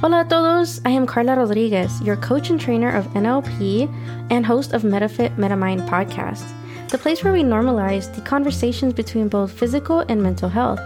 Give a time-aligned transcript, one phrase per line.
[0.00, 3.92] Hola a todos, I am Karla Rodriguez, your coach and trainer of NLP
[4.30, 6.46] and host of MetaFit MetaMind podcast,
[6.88, 10.78] the place where we normalize the conversations between both physical and mental health.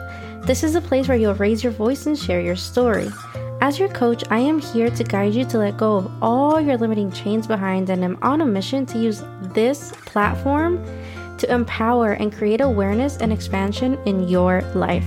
[0.47, 3.11] This is a place where you'll raise your voice and share your story.
[3.61, 6.79] As your coach, I am here to guide you to let go of all your
[6.79, 9.23] limiting chains behind and am on a mission to use
[9.53, 10.83] this platform
[11.37, 15.05] to empower and create awareness and expansion in your life.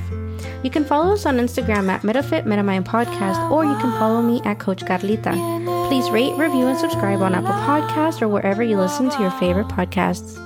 [0.64, 2.44] You can follow us on Instagram at MetaFit
[2.84, 5.88] Podcast, or you can follow me at Coach Karlita.
[5.88, 9.68] Please rate, review, and subscribe on Apple Podcasts or wherever you listen to your favorite
[9.68, 10.42] podcasts.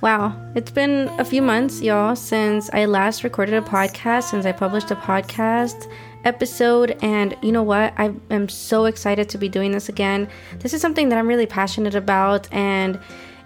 [0.00, 4.52] Wow, it's been a few months, y'all, since I last recorded a podcast, since I
[4.52, 5.90] published a podcast
[6.24, 6.98] episode.
[7.00, 7.94] And you know what?
[7.96, 10.28] I am so excited to be doing this again.
[10.58, 13.00] This is something that I'm really passionate about, and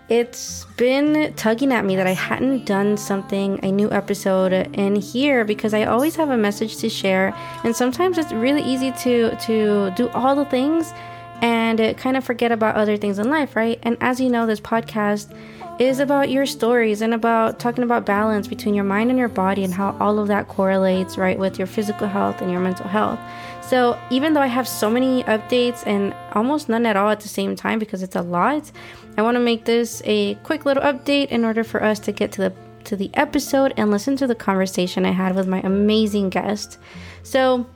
[0.08, 5.44] it's been tugging at me that I hadn't done something, a new episode in here
[5.44, 7.34] because I always have a message to share.
[7.62, 10.92] And sometimes it's really easy to, to do all the things
[11.42, 13.78] and kind of forget about other things in life, right?
[13.82, 15.34] And as you know, this podcast
[15.78, 19.62] is about your stories and about talking about balance between your mind and your body
[19.62, 23.20] and how all of that correlates, right, with your physical health and your mental health.
[23.62, 27.28] So, even though I have so many updates and almost none at all at the
[27.28, 28.72] same time because it's a lot,
[29.18, 32.30] I want to make this a quick little update in order for us to get
[32.32, 32.52] to the
[32.84, 36.78] to the episode and listen to the conversation I had with my amazing guest.
[37.24, 37.66] So,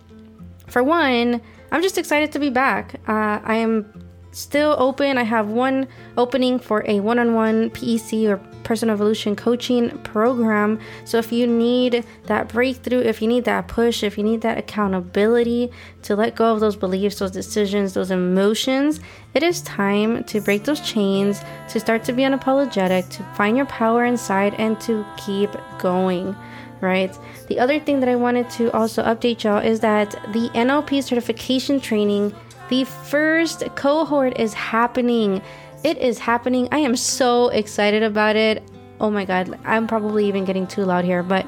[0.69, 2.95] for one, I'm just excited to be back.
[3.09, 3.93] Uh, I am
[4.31, 5.19] still open.
[5.19, 10.79] I have one opening for a one on one PEC or personal evolution coaching program.
[11.05, 14.59] So if you need that breakthrough, if you need that push, if you need that
[14.59, 15.71] accountability
[16.03, 19.01] to let go of those beliefs, those decisions, those emotions,
[19.35, 23.67] it is time to break those chains, to start to be unapologetic, to find your
[23.67, 26.37] power inside, and to keep going
[26.81, 27.17] right?
[27.47, 31.81] The other thing that I wanted to also update y'all is that the NLP certification
[31.81, 32.35] training
[32.73, 35.43] the first cohort is happening.
[35.85, 36.69] It is happening.
[36.71, 38.63] I am so excited about it.
[39.01, 41.47] Oh my god, I'm probably even getting too loud here, but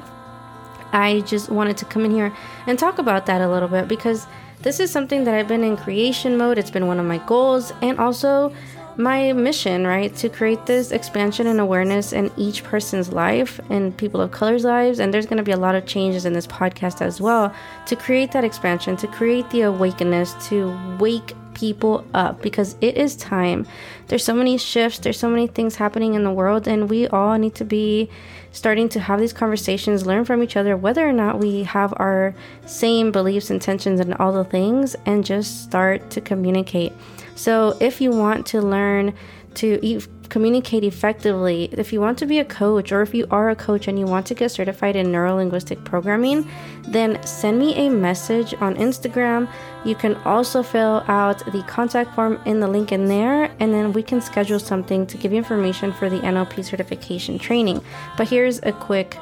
[0.91, 2.35] I just wanted to come in here
[2.67, 4.27] and talk about that a little bit because
[4.61, 6.57] this is something that I've been in creation mode.
[6.57, 8.53] It's been one of my goals and also
[8.97, 14.21] my mission, right, to create this expansion and awareness in each person's life and people
[14.21, 14.99] of color's lives.
[14.99, 17.53] And there's going to be a lot of changes in this podcast as well
[17.85, 23.15] to create that expansion, to create the awakeness, to wake people up because it is
[23.15, 23.65] time.
[24.07, 27.37] There's so many shifts, there's so many things happening in the world, and we all
[27.37, 28.09] need to be
[28.51, 32.33] starting to have these conversations, learn from each other, whether or not we have our
[32.65, 36.93] same beliefs, intentions, and all the things, and just start to communicate.
[37.35, 39.13] So, if you want to learn
[39.55, 39.99] to e-
[40.35, 43.87] communicate effectively, if you want to be a coach, or if you are a coach
[43.87, 46.45] and you want to get certified in neuro linguistic programming,
[46.89, 49.47] then send me a message on Instagram.
[49.85, 53.93] You can also fill out the contact form in the link in there, and then
[53.93, 57.79] we can schedule something to give you information for the NLP certification training.
[58.17, 59.17] But here's a quick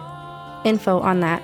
[0.65, 1.43] info on that.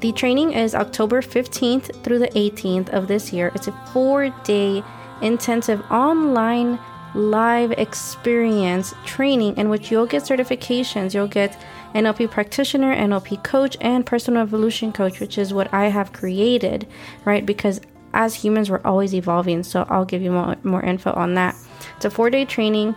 [0.00, 3.52] The training is October 15th through the 18th of this year.
[3.54, 4.82] It's a four day
[5.20, 6.78] intensive online
[7.14, 11.14] live experience training in which you'll get certifications.
[11.14, 11.60] You'll get
[11.94, 16.86] NLP practitioner, NLP coach, and personal evolution coach, which is what I have created,
[17.24, 17.44] right?
[17.44, 17.80] Because
[18.14, 19.62] as humans, we're always evolving.
[19.62, 21.54] So I'll give you more, more info on that.
[21.96, 22.94] It's a four day training.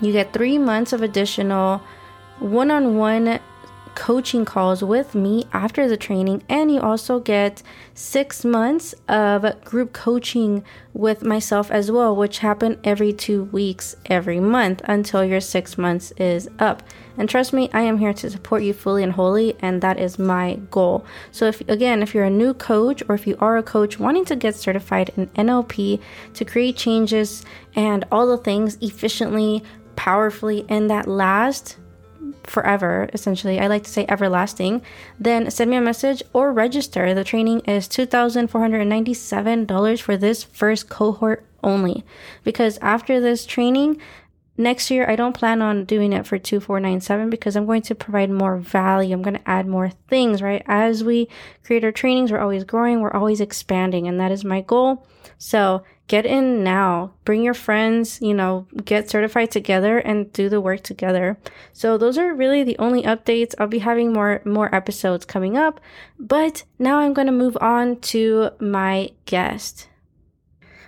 [0.00, 1.80] You get three months of additional
[2.40, 3.40] one on one
[3.94, 7.62] coaching calls with me after the training, and you also get
[7.94, 14.40] six months of group coaching with myself as well, which happen every two weeks every
[14.40, 16.82] month until your six months is up.
[17.16, 20.18] And trust me, I am here to support you fully and wholly, and that is
[20.18, 21.04] my goal.
[21.30, 24.24] So, if again, if you're a new coach or if you are a coach wanting
[24.26, 26.00] to get certified in NLP
[26.34, 27.44] to create changes
[27.74, 29.62] and all the things efficiently,
[29.96, 31.76] powerfully, and that last
[32.44, 34.80] forever, essentially, I like to say everlasting,
[35.18, 37.12] then send me a message or register.
[37.14, 42.04] The training is $2,497 for this first cohort only.
[42.42, 44.00] Because after this training,
[44.56, 48.30] next year I don't plan on doing it for 2497 because I'm going to provide
[48.30, 49.14] more value.
[49.14, 50.62] I'm going to add more things, right?
[50.66, 51.28] As we
[51.64, 55.06] create our trainings, we're always growing, we're always expanding, and that is my goal.
[55.38, 57.12] So, get in now.
[57.24, 61.38] Bring your friends, you know, get certified together and do the work together.
[61.72, 63.54] So those are really the only updates.
[63.58, 65.80] I'll be having more more episodes coming up,
[66.18, 69.88] but now I'm going to move on to my guest.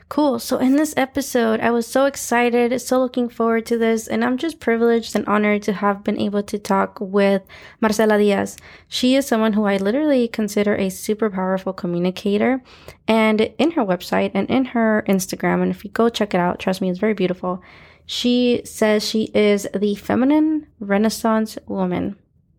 [0.09, 0.39] Cool.
[0.39, 4.39] So, in this episode, I was so excited, so looking forward to this, and I'm
[4.39, 7.43] just privileged and honored to have been able to talk with
[7.81, 8.57] Marcela Diaz.
[8.87, 12.63] She is someone who I literally consider a super powerful communicator.
[13.09, 16.61] And in her website and in her Instagram, and if you go check it out,
[16.61, 17.61] trust me, it's very beautiful.
[18.07, 22.17] She says she is the feminine renaissance woman.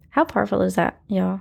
[0.10, 1.40] How powerful is that, y'all?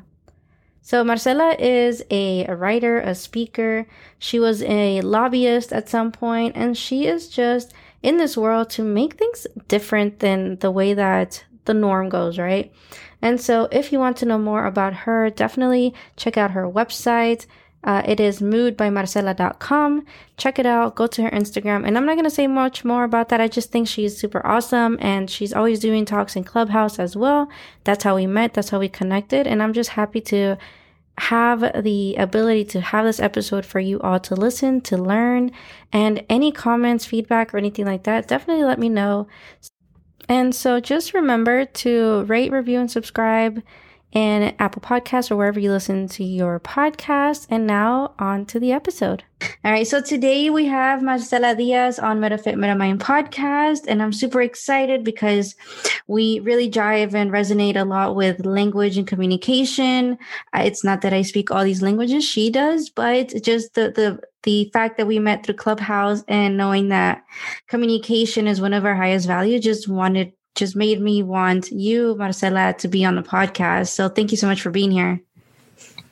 [0.86, 3.88] So Marcela is a, writer, a speaker.
[4.20, 7.74] She was a lobbyist at some point, and she is just
[8.04, 12.72] in this world to make things different than the way that the norm goes, right?
[13.20, 17.46] And so if you want to know more about her, definitely check out her website.
[17.86, 20.04] Uh, it is moodbymarcela.com.
[20.36, 20.96] Check it out.
[20.96, 21.86] Go to her Instagram.
[21.86, 23.40] And I'm not going to say much more about that.
[23.40, 24.98] I just think she's super awesome.
[25.00, 27.48] And she's always doing talks in Clubhouse as well.
[27.84, 28.54] That's how we met.
[28.54, 29.46] That's how we connected.
[29.46, 30.56] And I'm just happy to
[31.18, 35.52] have the ability to have this episode for you all to listen, to learn.
[35.92, 39.28] And any comments, feedback, or anything like that, definitely let me know.
[40.28, 43.62] And so just remember to rate, review, and subscribe
[44.16, 47.46] in Apple Podcasts or wherever you listen to your podcast.
[47.50, 49.22] And now on to the episode.
[49.62, 49.86] All right.
[49.86, 53.80] So today we have Marcela Diaz on MetaFit MetaMind podcast.
[53.86, 55.54] And I'm super excited because
[56.06, 60.16] we really jive and resonate a lot with language and communication.
[60.54, 64.18] Uh, it's not that I speak all these languages, she does, but just the, the,
[64.44, 67.22] the fact that we met through Clubhouse and knowing that
[67.68, 72.74] communication is one of our highest values, just wanted just made me want you, Marcela,
[72.78, 73.88] to be on the podcast.
[73.88, 75.20] So thank you so much for being here.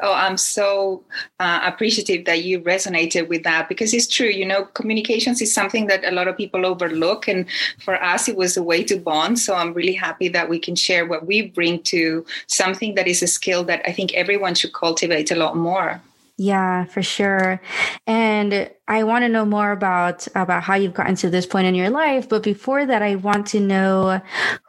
[0.00, 1.02] Oh, I'm so
[1.40, 4.26] uh, appreciative that you resonated with that because it's true.
[4.26, 7.28] You know, communications is something that a lot of people overlook.
[7.28, 7.46] And
[7.82, 9.38] for us, it was a way to bond.
[9.38, 13.22] So I'm really happy that we can share what we bring to something that is
[13.22, 16.02] a skill that I think everyone should cultivate a lot more.
[16.36, 17.60] Yeah, for sure.
[18.06, 21.74] And I want to know more about about how you've gotten to this point in
[21.74, 24.20] your life, but before that I want to know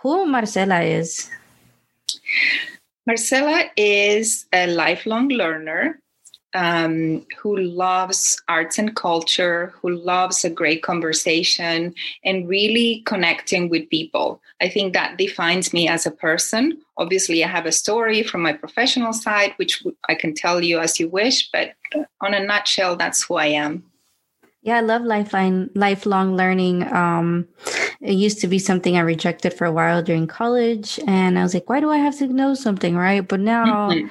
[0.02, 1.30] who Marcela is.
[3.08, 6.00] Marcela is a lifelong learner
[6.54, 13.90] um, who loves arts and culture, who loves a great conversation, and really connecting with
[13.90, 14.42] people.
[14.62, 16.82] I think that defines me as a person.
[16.98, 21.00] Obviously, I have a story from my professional side, which I can tell you as
[21.00, 21.74] you wish, but
[22.22, 23.84] on a nutshell, that's who I am.
[24.66, 26.92] Yeah, I love lifelong lifelong learning.
[26.92, 27.48] Um,
[28.02, 31.54] it used to be something I rejected for a while during college, and I was
[31.54, 33.22] like, "Why do I have to know something?" Right?
[33.28, 34.08] But now, mm-hmm.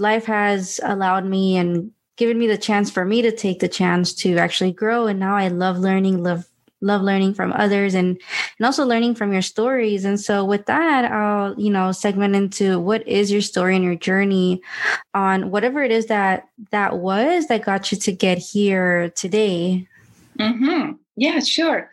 [0.00, 4.12] life has allowed me and given me the chance for me to take the chance
[4.14, 6.46] to actually grow, and now I love learning, love
[6.84, 8.20] love learning from others, and
[8.58, 10.04] and also learning from your stories.
[10.04, 13.96] And so, with that, I'll you know segment into what is your story and your
[13.96, 14.60] journey
[15.14, 19.88] on whatever it is that that was that got you to get here today.
[20.38, 20.92] mm-hmm.
[21.16, 21.40] Yeah.
[21.40, 21.90] Sure.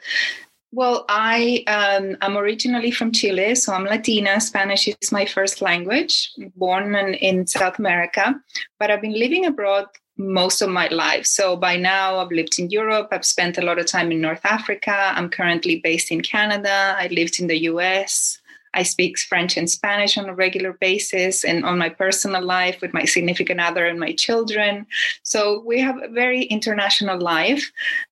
[0.73, 4.39] Well, I um, I'm originally from Chile, so I'm Latina.
[4.39, 6.31] Spanish is my first language.
[6.55, 8.35] Born in, in South America,
[8.79, 9.87] but I've been living abroad
[10.27, 11.25] most of my life.
[11.25, 13.09] So by now, I've lived in Europe.
[13.11, 15.11] I've spent a lot of time in North Africa.
[15.15, 16.95] I'm currently based in Canada.
[16.97, 18.41] I lived in the U.S.
[18.73, 22.93] I speak French and Spanish on a regular basis and on my personal life with
[22.93, 24.85] my significant other and my children.
[25.23, 27.69] So we have a very international life.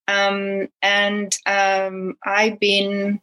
[0.07, 3.21] Um, and um, I've been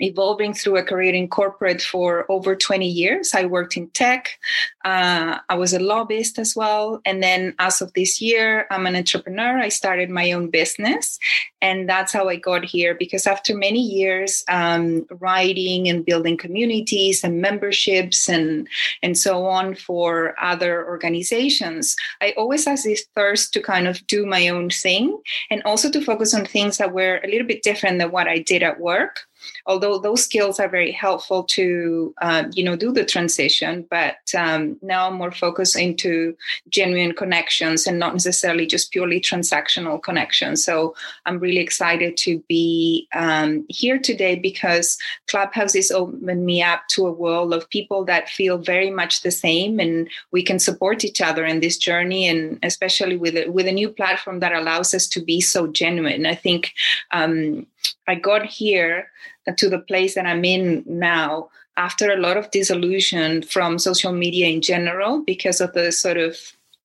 [0.00, 3.32] evolving through a career in corporate for over 20 years.
[3.34, 4.38] I worked in tech.
[4.84, 7.00] Uh, I was a lobbyist as well.
[7.04, 9.58] And then as of this year, I'm an entrepreneur.
[9.58, 11.18] I started my own business.
[11.60, 17.24] And that's how I got here because after many years um, writing and building communities
[17.24, 18.68] and memberships and,
[19.02, 24.24] and so on for other organizations, I always had this thirst to kind of do
[24.24, 25.20] my own thing
[25.50, 28.38] and also to focus on things that were a little bit different than what I
[28.38, 29.20] did at work
[29.68, 34.76] although those skills are very helpful to uh, you know do the transition but um,
[34.82, 36.36] now i'm more focused into
[36.68, 40.64] genuine connections and not necessarily just purely transactional connections.
[40.64, 40.94] So
[41.26, 44.98] i'm really excited to be um, here today because
[45.28, 49.30] clubhouse is opened me up to a world of people that feel very much the
[49.30, 53.66] same and we can support each other in this journey and especially with a, with
[53.66, 56.24] a new platform that allows us to be so genuine.
[56.24, 56.72] I think
[57.10, 57.66] um,
[58.06, 59.10] I got here
[59.56, 64.48] to the place that I'm in now after a lot of disillusion from social media
[64.48, 66.36] in general because of the sort of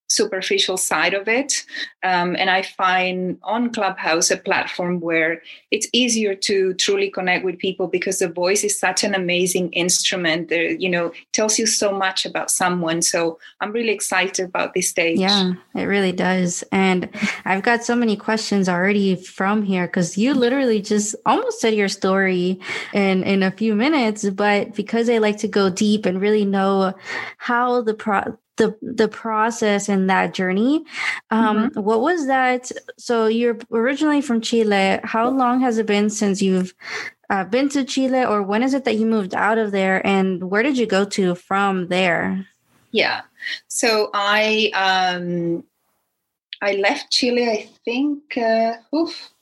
[0.08, 1.66] superficial side of it.
[2.04, 5.42] Um, and I find on Clubhouse a platform where
[5.72, 10.50] it's easier to truly connect with people because the voice is such an amazing instrument.
[10.50, 13.02] That, you know, tells you so much about someone.
[13.02, 15.20] So I'm really excited about this stage.
[15.20, 16.64] Yeah, it really does.
[16.72, 17.10] And
[17.46, 21.90] I've got so many questions already from here because you literally just almost said your
[21.90, 22.60] story
[22.94, 24.30] in in a few minutes.
[24.30, 26.94] But because I like to go deep and really know
[27.38, 30.86] how the pro the the process and that journey.
[31.32, 31.82] Um mm-hmm.
[31.82, 32.72] what was that?
[32.98, 35.00] So you're originally from chile.
[35.04, 36.74] How long has it been since you've
[37.30, 40.44] uh, been to chile or when is it that you moved out of there and
[40.52, 42.48] where did you go to from there?
[42.92, 43.22] Yeah.
[43.68, 45.64] So i um
[46.62, 49.33] i left chile i think uh, oof,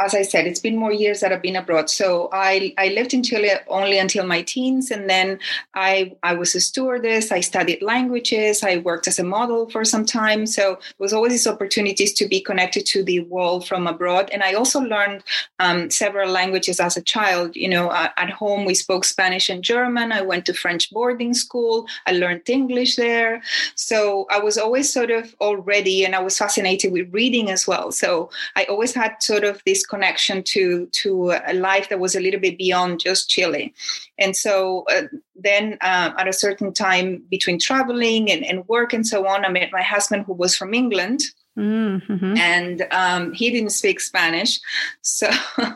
[0.00, 1.90] as I said, it's been more years that I've been abroad.
[1.90, 5.40] So I, I lived in Chile only until my teens, and then
[5.74, 7.32] I I was a stewardess.
[7.32, 8.62] I studied languages.
[8.62, 10.46] I worked as a model for some time.
[10.46, 14.30] So there was always these opportunities to be connected to the world from abroad.
[14.32, 15.24] And I also learned
[15.58, 17.56] um, several languages as a child.
[17.56, 20.12] You know, uh, at home we spoke Spanish and German.
[20.12, 21.88] I went to French boarding school.
[22.06, 23.42] I learned English there.
[23.74, 27.90] So I was always sort of already, and I was fascinated with reading as well.
[27.90, 32.20] So I always had sort of this connection to to a life that was a
[32.20, 33.74] little bit beyond just Chile.
[34.18, 35.02] And so uh,
[35.34, 39.48] then uh, at a certain time between traveling and, and work and so on, I
[39.48, 41.20] met my husband who was from England.
[41.58, 42.36] Mm-hmm.
[42.36, 44.60] And um, he didn't speak Spanish,
[45.02, 45.66] so, so,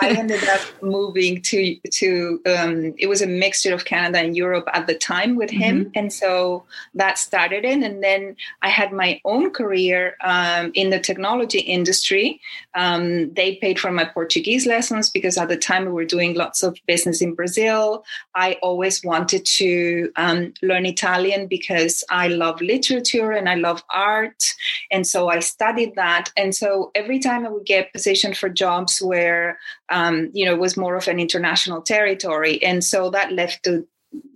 [0.00, 2.40] I ended up moving to to.
[2.46, 5.90] Um, it was a mixture of Canada and Europe at the time with him, mm-hmm.
[5.94, 7.82] and so that started it.
[7.82, 12.40] And then I had my own career um, in the technology industry.
[12.74, 16.62] Um, they paid for my Portuguese lessons because at the time we were doing lots
[16.62, 18.04] of business in Brazil.
[18.34, 24.45] I always wanted to um, learn Italian because I love literature and I love art
[24.90, 26.30] and so I studied that.
[26.36, 30.60] And so every time I would get positioned for jobs where, um, you know, it
[30.60, 32.62] was more of an international territory.
[32.62, 33.86] And so that left to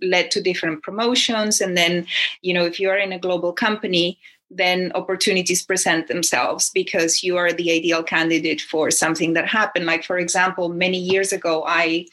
[0.01, 1.61] led to different promotions.
[1.61, 2.05] And then
[2.41, 4.19] you know if you are in a global company
[4.53, 9.85] then opportunities present themselves because you are the ideal candidate for something that happened.
[9.85, 12.05] Like for example many years ago i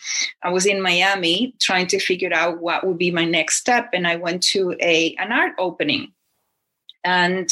[0.42, 3.90] i was in miami trying to figure out what would be my next step.
[3.92, 6.12] And i went to a an art opening
[7.04, 7.50] and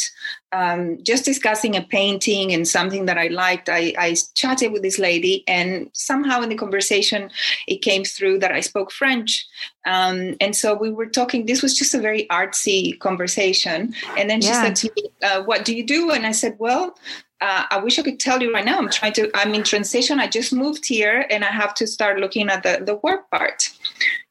[0.53, 4.99] um, just discussing a painting and something that I liked, I, I, chatted with this
[4.99, 7.31] lady, and somehow in the conversation,
[7.67, 9.47] it came through that I spoke French.
[9.87, 13.95] Um, and so we were talking, this was just a very artsy conversation.
[14.17, 14.63] And then she yeah.
[14.63, 16.11] said to me, uh, What do you do?
[16.11, 16.97] And I said, Well,
[17.41, 18.79] uh, I wish I could tell you right now.
[18.79, 20.19] I'm trying to, I'm in transition.
[20.19, 23.71] I just moved here and I have to start looking at the, the work part.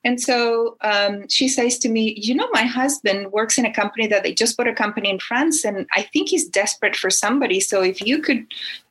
[0.03, 4.05] And so um, she says to me, You know, my husband works in a company
[4.07, 7.59] that they just bought a company in France, and I think he's desperate for somebody.
[7.59, 8.45] So if you could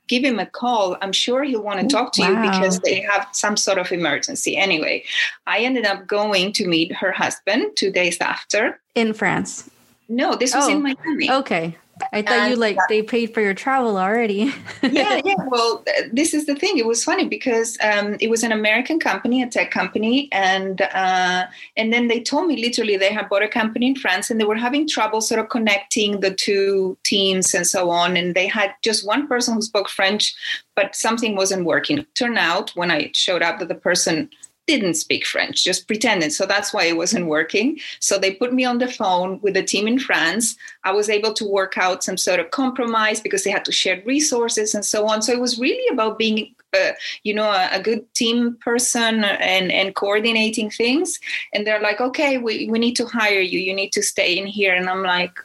[0.08, 2.42] give him a call, I'm sure he'll want to talk to wow.
[2.42, 4.56] you because they have some sort of emergency.
[4.56, 5.04] Anyway,
[5.46, 8.80] I ended up going to meet her husband two days after.
[8.96, 9.70] In France?
[10.08, 11.30] No, this was oh, in Miami.
[11.30, 11.76] Okay.
[12.12, 14.52] I thought and, you like they paid for your travel already.
[14.82, 15.34] yeah, yeah.
[15.46, 16.78] Well, this is the thing.
[16.78, 21.46] It was funny because um, it was an American company, a tech company, and uh,
[21.76, 24.44] and then they told me literally they had bought a company in France and they
[24.44, 28.16] were having trouble sort of connecting the two teams and so on.
[28.16, 30.34] And they had just one person who spoke French,
[30.74, 32.04] but something wasn't working.
[32.14, 34.30] Turned out when I showed up that the person
[34.66, 36.32] didn't speak French, just pretended.
[36.32, 37.78] So that's why it wasn't working.
[38.00, 40.56] So they put me on the phone with a team in France.
[40.84, 44.02] I was able to work out some sort of compromise because they had to share
[44.04, 45.22] resources and so on.
[45.22, 46.92] So it was really about being, uh,
[47.22, 51.20] you know, a, a, good team person and, and coordinating things.
[51.52, 53.58] And they're like, okay, we, we need to hire you.
[53.58, 54.74] You need to stay in here.
[54.74, 55.38] And I'm like,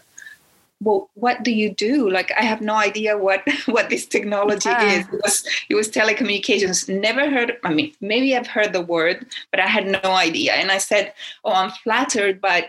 [0.82, 2.10] well what do you do?
[2.10, 5.00] Like i have no idea what what this technology yeah.
[5.00, 5.08] is.
[5.08, 6.88] It was, it was telecommunications.
[6.90, 10.54] Never heard i mean maybe i've heard the word but i had no idea.
[10.54, 12.66] And i said oh i'm flattered but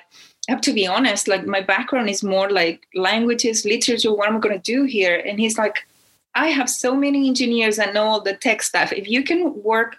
[0.48, 4.36] I have to be honest like my background is more like languages literature what am
[4.36, 5.22] i going to do here?
[5.24, 5.86] And he's like
[6.34, 8.92] I have so many engineers that know all the tech stuff.
[8.92, 9.96] If you can work,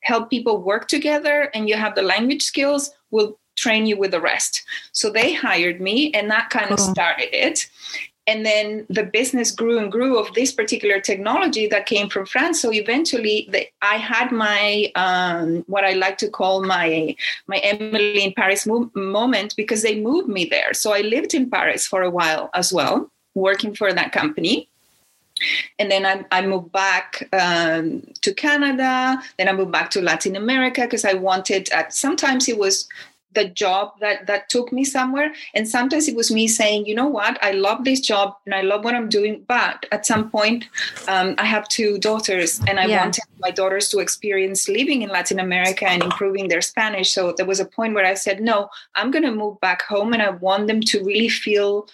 [0.00, 4.20] help people work together, and you have the language skills, we'll train you with the
[4.20, 4.62] rest.
[4.92, 7.68] So they hired me, and that kind of started it.
[8.26, 12.60] And then the business grew and grew of this particular technology that came from France.
[12.60, 17.14] So eventually, the, I had my um, what I like to call my
[17.46, 20.72] my Emily in Paris mo- moment because they moved me there.
[20.72, 24.68] So I lived in Paris for a while as well, working for that company
[25.78, 29.20] and then I, I moved back um, to Canada.
[29.36, 31.72] Then I moved back to Latin America because I wanted.
[31.72, 32.88] Uh, sometimes it was
[33.34, 35.32] the job that that took me somewhere.
[35.54, 37.38] And sometimes it was me saying you know what?
[37.42, 40.68] I love this job and i love what i'm doing but at some point
[41.08, 43.00] um, i have two daughters and i yeah.
[43.00, 47.12] wanted my daughters to experience living in latin america and improving their spanish.
[47.12, 50.12] So there was a point where i said no i'm going to move back home
[50.12, 51.88] and i want them to really feel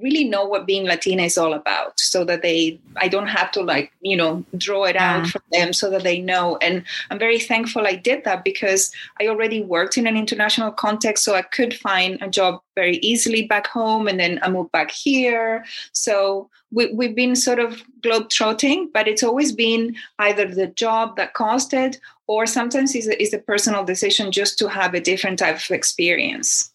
[0.00, 3.62] really know what being Latina is all about so that they, I don't have to
[3.62, 5.18] like, you know, draw it yeah.
[5.18, 6.56] out from them so that they know.
[6.58, 8.90] And I'm very thankful I did that because
[9.20, 11.24] I already worked in an international context.
[11.24, 14.90] So I could find a job very easily back home and then I moved back
[14.90, 15.64] here.
[15.92, 21.34] So we, we've been sort of globetrotting, but it's always been either the job that
[21.34, 25.38] caused it or sometimes it's a, it's a personal decision just to have a different
[25.40, 26.69] type of experience.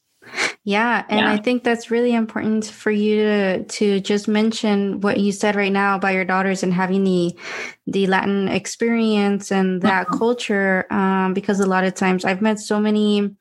[0.63, 1.32] Yeah, and yeah.
[1.32, 5.72] I think that's really important for you to to just mention what you said right
[5.72, 7.38] now about your daughters and having the
[7.86, 10.17] the Latin experience and that mm-hmm.
[10.17, 10.88] culture.
[10.89, 13.36] Um, because a lot of times I've met so many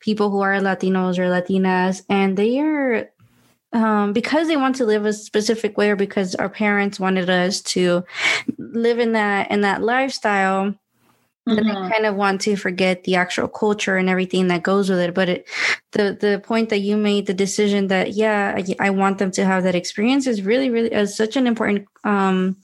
[0.00, 3.10] people who are Latinos or Latinas, and they are
[3.74, 7.60] um, because they want to live a specific way, or because our parents wanted us
[7.62, 8.02] to
[8.58, 10.74] live in that in that lifestyle
[11.48, 11.58] mm-hmm.
[11.58, 15.00] and I kind of want to forget the actual culture and everything that goes with
[15.00, 15.14] it.
[15.14, 15.48] But it,
[15.92, 19.44] the the point that you made, the decision that yeah, I, I want them to
[19.44, 22.56] have that experience is really really is such an important um,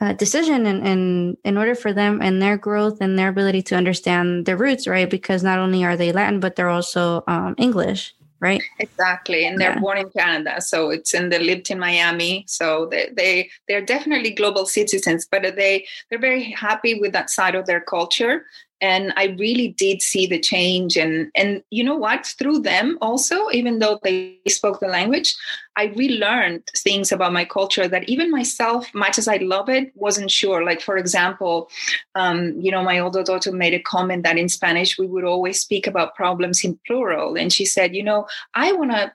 [0.00, 3.74] uh, decision and, and in order for them and their growth and their ability to
[3.74, 5.10] understand their roots, right?
[5.10, 8.62] Because not only are they Latin, but they're also um, English right?
[8.78, 9.80] Exactly, and they're yeah.
[9.80, 14.30] born in Canada, so it's and they lived in Miami, so they they they're definitely
[14.30, 18.44] global citizens, but they they're very happy with that side of their culture,
[18.80, 20.96] and i really did see the change.
[20.96, 22.26] And and you know what?
[22.38, 25.34] Through them also even though they spoke the language
[25.76, 30.30] i relearned things about my culture that even myself much as i love it wasn't
[30.30, 30.64] sure.
[30.64, 31.70] Like for example
[32.14, 35.60] um, you know my older daughter made a comment that in spanish we would always
[35.60, 37.36] speak about problems in plural.
[37.36, 39.12] And she said you know i want to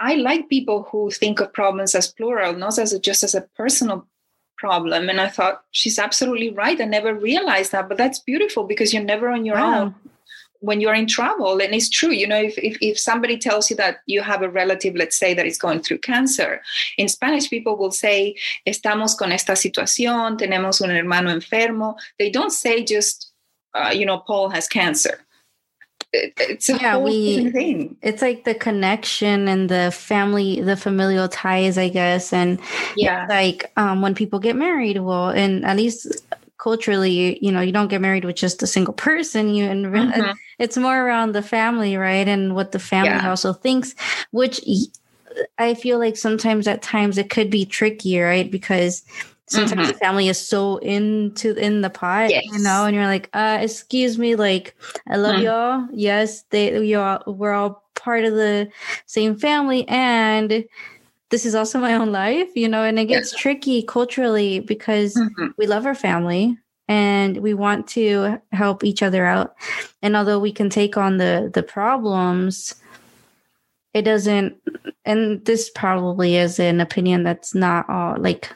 [0.00, 3.46] I like people who think of problems as plural, not as a, just as a
[3.56, 4.06] personal
[4.56, 5.08] problem.
[5.08, 6.80] And I thought, she's absolutely right.
[6.80, 9.80] I never realized that, but that's beautiful because you're never on your wow.
[9.80, 9.94] own
[10.60, 11.60] when you're in trouble.
[11.60, 14.48] And it's true, you know, if, if, if, somebody tells you that you have a
[14.48, 16.62] relative, let's say, that is going through cancer,
[16.96, 18.34] in Spanish, people will say,
[18.66, 21.96] estamos con esta situación, tenemos un hermano enfermo.
[22.18, 23.32] They don't say just,
[23.74, 25.23] uh, you know, Paul has cancer
[26.14, 27.96] it's a yeah, we, thing.
[28.02, 32.32] It's like the connection and the family, the familial ties, I guess.
[32.32, 32.60] And
[32.96, 36.06] yeah, like um, when people get married, well, and at least
[36.58, 39.54] culturally, you know, you don't get married with just a single person.
[39.54, 40.32] You and mm-hmm.
[40.58, 42.26] it's more around the family, right?
[42.26, 43.28] And what the family yeah.
[43.28, 43.94] also thinks,
[44.30, 44.60] which
[45.58, 48.50] I feel like sometimes at times it could be trickier, right?
[48.50, 49.02] Because
[49.46, 49.92] sometimes mm-hmm.
[49.92, 52.44] the family is so into in the pot yes.
[52.46, 54.74] you know and you're like uh excuse me like
[55.08, 55.44] i love mm-hmm.
[55.44, 58.68] y'all yes they you all we're all part of the
[59.06, 60.64] same family and
[61.30, 63.40] this is also my own life you know and it gets yes.
[63.40, 65.48] tricky culturally because mm-hmm.
[65.56, 66.56] we love our family
[66.88, 69.54] and we want to help each other out
[70.02, 72.74] and although we can take on the the problems
[73.92, 74.56] it doesn't
[75.04, 78.50] and this probably is an opinion that's not all like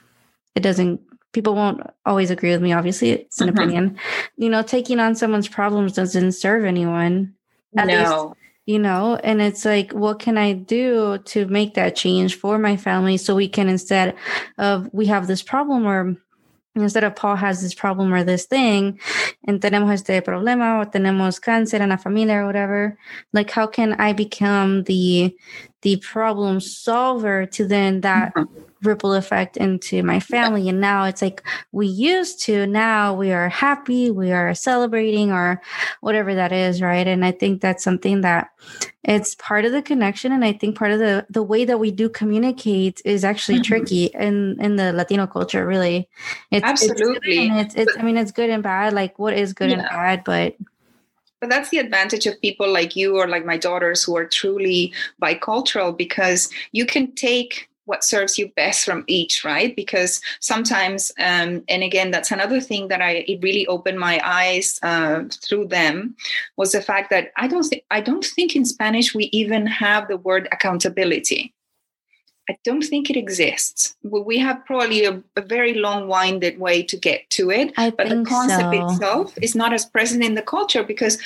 [0.58, 1.00] it doesn't
[1.32, 3.58] people won't always agree with me obviously it's an mm-hmm.
[3.58, 3.98] opinion
[4.36, 7.32] you know taking on someone's problems doesn't serve anyone
[7.76, 7.94] at no.
[7.94, 12.58] least you know and it's like what can i do to make that change for
[12.58, 14.16] my family so we can instead
[14.58, 16.16] of we have this problem or
[16.74, 19.00] instead of Paul has this problem or this thing,
[19.48, 22.96] and tenemos este problema, or tenemos cáncer en la familia or whatever,
[23.32, 25.36] like how can I become the
[25.82, 30.68] the problem solver to then that mm-hmm ripple effect into my family.
[30.68, 35.60] And now it's like we used to, now we are happy, we are celebrating or
[36.00, 37.06] whatever that is, right?
[37.06, 38.48] And I think that's something that
[39.04, 40.32] it's part of the connection.
[40.32, 43.62] And I think part of the the way that we do communicate is actually mm-hmm.
[43.62, 46.08] tricky in in the Latino culture, really.
[46.50, 47.48] It's, Absolutely.
[47.48, 48.92] It's, it's, it's I mean it's good and bad.
[48.92, 49.78] Like what is good yeah.
[49.78, 50.56] and bad, but
[51.40, 54.92] but that's the advantage of people like you or like my daughters who are truly
[55.22, 61.64] bicultural because you can take what serves you best from each right because sometimes um,
[61.68, 66.14] and again that's another thing that i it really opened my eyes uh, through them
[66.56, 70.06] was the fact that i don't think i don't think in spanish we even have
[70.08, 71.54] the word accountability
[72.50, 73.94] I don't think it exists.
[74.02, 78.24] We have probably a, a very long-winded way to get to it, I but the
[78.24, 78.86] concept so.
[78.86, 81.18] itself is not as present in the culture because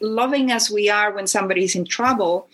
[0.00, 2.48] loving as we are when somebody's in trouble,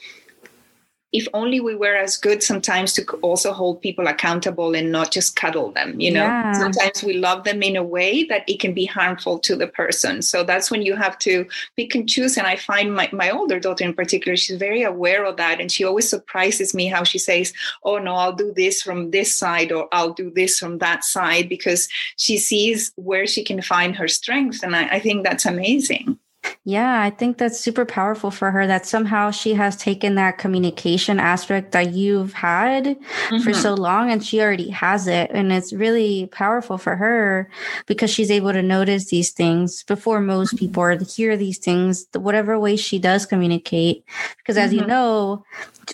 [1.12, 5.36] if only we were as good sometimes to also hold people accountable and not just
[5.36, 6.24] cuddle them you know?
[6.24, 6.52] Yeah.
[6.52, 10.22] sometimes we love them in a way that it can be harmful to the person.
[10.22, 11.46] So that's when you have to
[11.76, 12.36] pick and choose.
[12.36, 15.60] And i find my, my older daughter in particular she's very aware of that.
[15.60, 17.52] And she always surprises me how she says
[17.84, 21.48] oh no i'll do this from this side or i'll do this from that side
[21.48, 24.62] because she sees where she can find her strength.
[24.62, 26.18] And i, I think that's amazing
[26.64, 31.18] yeah, I think that's super powerful for her that somehow she has taken that communication
[31.18, 33.38] aspect that you've had mm-hmm.
[33.38, 35.30] for so long and she already has it.
[35.32, 37.50] And it's really powerful for her
[37.86, 40.66] because she's able to notice these things before most mm-hmm.
[40.66, 44.04] people or hear these things, whatever way she does communicate.
[44.38, 44.82] Because as mm-hmm.
[44.82, 45.44] you know,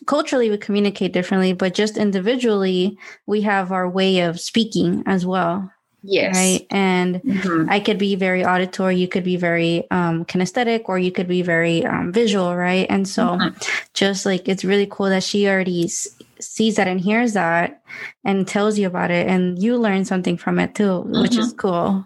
[0.07, 5.71] culturally we communicate differently, but just individually, we have our way of speaking as well.
[6.03, 6.37] Yes.
[6.37, 6.67] Right.
[6.71, 7.69] And mm-hmm.
[7.71, 11.43] I could be very auditory, you could be very um, kinesthetic, or you could be
[11.43, 12.55] very um, visual.
[12.55, 12.87] Right.
[12.89, 13.59] And so, mm-hmm.
[13.95, 16.09] just like it's really cool that she already s-
[16.41, 17.83] sees that and hears that
[18.25, 19.27] and tells you about it.
[19.27, 21.21] And you learn something from it too, mm-hmm.
[21.21, 22.05] which is cool.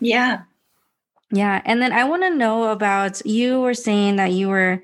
[0.00, 0.42] Yeah.
[1.32, 1.62] Yeah.
[1.64, 4.82] And then I want to know about you were saying that you were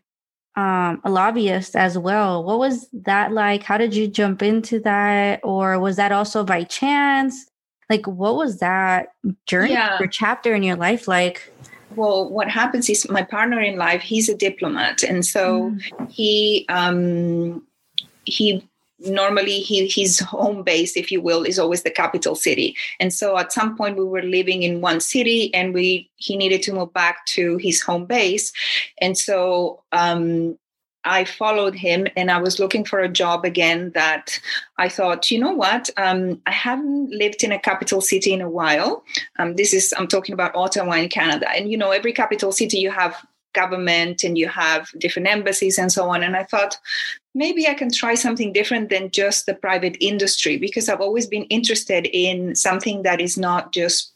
[0.57, 2.43] um, a lobbyist as well.
[2.43, 3.63] What was that like?
[3.63, 5.41] How did you jump into that?
[5.45, 7.47] Or was that also by chance?
[7.91, 9.13] Like, what was that
[9.47, 9.99] journey yeah.
[10.01, 11.53] or chapter in your life like?
[11.97, 15.03] Well, what happens is my partner in life, he's a diplomat.
[15.03, 16.11] And so mm.
[16.11, 17.67] he, um,
[18.25, 18.69] he
[19.01, 23.39] normally he, his home base if you will is always the capital city and so
[23.39, 26.93] at some point we were living in one city and we he needed to move
[26.93, 28.53] back to his home base
[29.01, 30.59] and so um,
[31.09, 34.39] I followed him and I was looking for a job again that
[34.77, 35.91] I thought, you know what?
[35.97, 39.05] Um, I haven't lived in a capital city in a while.
[39.39, 41.49] Um, this is, I'm talking about Ottawa in Canada.
[41.51, 43.17] And, you know, every capital city you have
[43.55, 46.23] government and you have different embassies and so on.
[46.23, 46.79] And I thought,
[47.35, 51.45] maybe I can try something different than just the private industry because I've always been
[51.45, 54.13] interested in something that is not just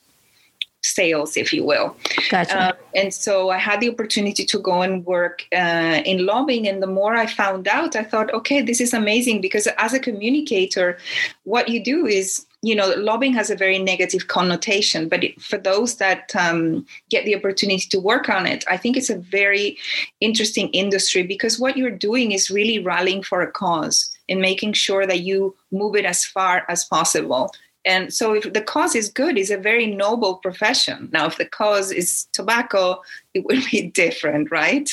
[0.83, 1.97] sales, if you will.
[2.29, 2.59] Gotcha.
[2.59, 6.69] Uh, and so I had the opportunity to go and work uh, in lobbying.
[6.69, 10.01] And the more I found out, I thought, okay, this is amazing because as a
[10.01, 10.99] communicator,
[11.45, 15.59] what you do is you know, lobbying has a very negative connotation, but it, for
[15.59, 19.77] those that um, get the opportunity to work on it, I think it's a very
[20.21, 25.09] interesting industry because what you're doing is really rallying for a cause and making sure
[25.09, 27.53] that you move it as far as possible
[27.85, 31.09] and so if the cause is good it's a very noble profession.
[31.13, 33.03] Now if the cause is tobacco
[33.35, 34.89] it would be different right?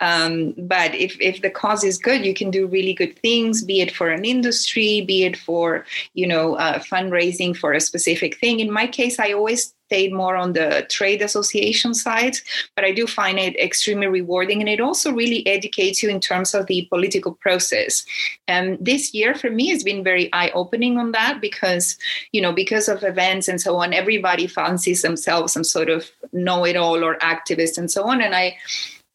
[0.00, 3.80] Um, but if, if the cause is good you can do really good things be
[3.80, 8.60] it for an industry be it for you know uh, fundraising for a specific thing.
[8.60, 12.36] In my case i always stayed more on the trade association side,
[12.76, 14.60] but I do find it extremely rewarding.
[14.60, 18.04] And it also really educates you in terms of the political process.
[18.46, 21.96] And this year for me has been very eye opening on that because,
[22.32, 26.64] you know, because of events and so on, everybody fancies themselves some sort of know
[26.64, 28.20] it all or activist and so on.
[28.20, 28.58] And I,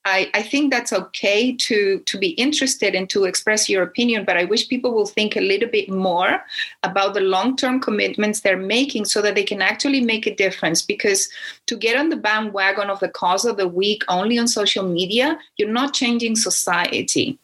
[0.06, 4.36] I, I, think that's okay to to be interested and to express your opinion, but
[4.36, 6.44] I wish people will think a little bit more
[6.84, 10.82] about the long-term commitments they're making so that they can actually make a difference.
[10.82, 11.30] Because
[11.68, 15.40] to get on the bandwagon of the cause of the week only on social media,
[15.58, 17.40] you're not changing society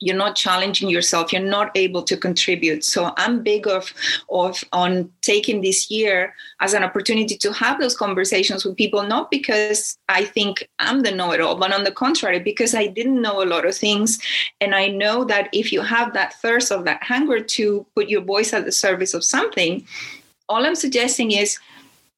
[0.00, 2.84] you're not challenging yourself you're not able to contribute.
[2.84, 3.92] So i'm big of
[4.30, 9.30] of on taking this year as an opportunity to have those conversations with people not
[9.30, 13.50] because i think i'm the know-it-all but on the contrary because i didn't know a
[13.52, 14.18] lot of things.
[14.60, 18.22] And i know that if you have that thirst of that hunger to put your
[18.22, 19.86] voice at the service of something
[20.48, 21.58] all i'm suggesting is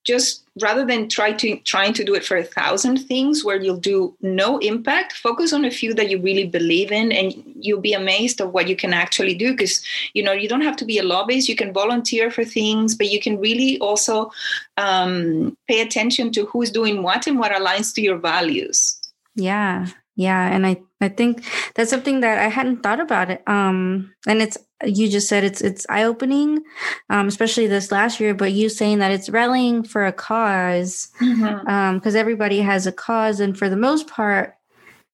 [0.04, 3.76] just rather than try to trying to do it for a thousand things where you'll
[3.76, 7.92] do no impact focus on a few that you really believe in and you'll be
[7.92, 9.82] amazed of what you can actually do because
[10.14, 13.08] you know you don't have to be a lobbyist you can volunteer for things but
[13.08, 14.30] you can really also
[14.76, 18.98] um, pay attention to who's doing what and what aligns to your values
[19.34, 21.42] yeah yeah and i i think
[21.74, 25.60] that's something that i hadn't thought about it um and it's you just said it's
[25.60, 26.62] it's eye opening,
[27.10, 28.34] um, especially this last year.
[28.34, 31.68] But you saying that it's rallying for a cause, because mm-hmm.
[31.68, 34.56] um, everybody has a cause, and for the most part,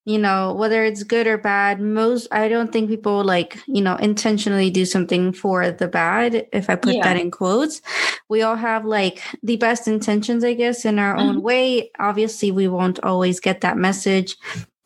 [0.09, 3.97] you know, whether it's good or bad, most I don't think people like you know
[3.97, 6.47] intentionally do something for the bad.
[6.51, 7.03] If I put yeah.
[7.05, 7.83] that in quotes,
[8.31, 11.29] we all have like the best intentions, I guess, in our mm-hmm.
[11.29, 11.90] own way.
[11.99, 14.35] Obviously, we won't always get that message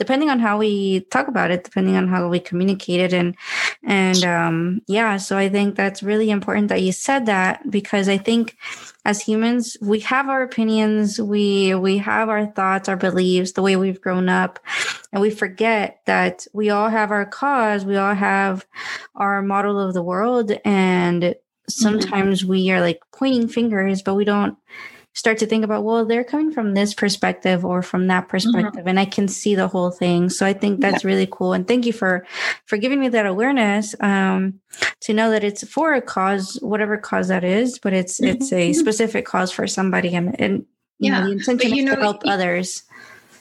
[0.03, 3.13] depending on how we talk about it, depending on how we communicate it.
[3.13, 3.37] And
[3.85, 8.19] And um, yeah, so I think that's really important that you said that because I
[8.19, 8.57] think
[9.05, 13.77] as humans, we have our opinions, we we have our thoughts, our beliefs, the way
[13.77, 14.59] we've grown up,
[15.13, 18.65] and we forget that we all have our cause, we all have
[19.15, 21.69] our model of the world, and mm-hmm.
[21.69, 24.57] sometimes we are like pointing fingers, but we don't
[25.15, 28.31] start to think about well they're coming from this perspective or from that mm-hmm.
[28.31, 28.89] perspective mm-hmm.
[28.89, 31.09] and i can see the whole thing so i think that's yeah.
[31.09, 32.27] really cool and thank you for
[32.67, 34.55] for giving me that awareness um
[35.01, 38.37] to know that it's for a cause whatever cause that is but it's mm-hmm.
[38.37, 40.65] it's a specific cause for somebody and and
[40.99, 41.21] you yeah.
[41.21, 42.83] know the intention but, is know, to help it, others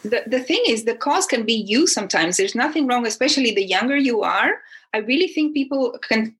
[0.03, 3.65] the, the thing is the cause can be you sometimes there's nothing wrong especially the
[3.65, 4.55] younger you are
[4.93, 6.36] i really think people can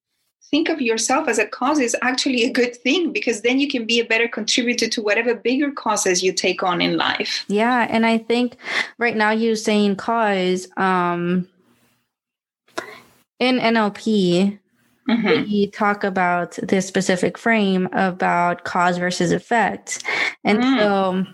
[0.50, 3.86] think of yourself as a cause is actually a good thing because then you can
[3.86, 7.46] be a better contributor to whatever bigger causes you take on in life.
[7.48, 8.58] Yeah, and I think
[8.98, 11.48] right now you're saying cause um
[13.40, 14.60] in NLP
[15.10, 15.52] Mm-hmm.
[15.52, 20.04] we talk about this specific frame about cause versus effect.
[20.44, 20.78] And mm.
[20.78, 21.26] so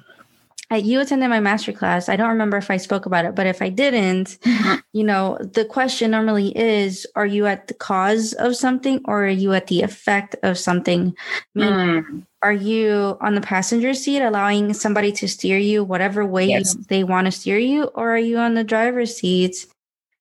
[0.76, 2.10] you attended my masterclass.
[2.10, 4.76] I don't remember if I spoke about it, but if I didn't, mm-hmm.
[4.92, 9.30] you know, the question normally is Are you at the cause of something or are
[9.30, 11.16] you at the effect of something?
[11.56, 12.26] Mm.
[12.44, 16.76] Are you on the passenger seat allowing somebody to steer you whatever way yes.
[16.88, 17.86] they want to steer you?
[17.96, 19.66] Or are you on the driver's seat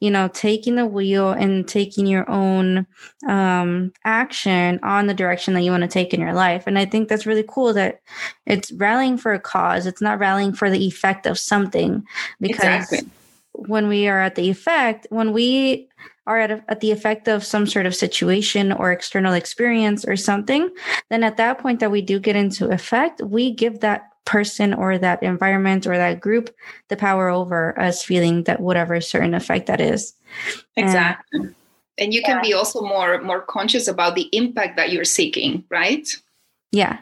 [0.00, 2.86] you know, taking the wheel and taking your own
[3.26, 6.64] um, action on the direction that you want to take in your life.
[6.66, 8.00] And I think that's really cool that
[8.44, 9.86] it's rallying for a cause.
[9.86, 12.04] It's not rallying for the effect of something
[12.40, 13.10] because exactly.
[13.52, 15.88] when we are at the effect, when we
[16.26, 20.16] are at, a, at the effect of some sort of situation or external experience or
[20.16, 20.68] something,
[21.08, 24.98] then at that point that we do get into effect, we give that person or
[24.98, 26.54] that environment or that group
[26.88, 30.12] the power over us feeling that whatever certain effect that is.
[30.76, 31.40] Exactly.
[31.40, 31.54] And,
[31.96, 32.42] and you can yeah.
[32.42, 36.06] be also more more conscious about the impact that you're seeking right?
[36.72, 36.98] Yeah.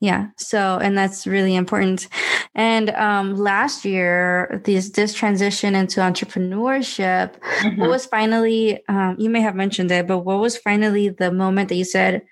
[0.00, 0.28] Yeah.
[0.36, 2.08] So and that's really important.
[2.54, 7.80] And um last year this this transition into entrepreneurship mm-hmm.
[7.80, 11.68] what was finally um, you may have mentioned it but what was finally the moment
[11.68, 12.22] that you said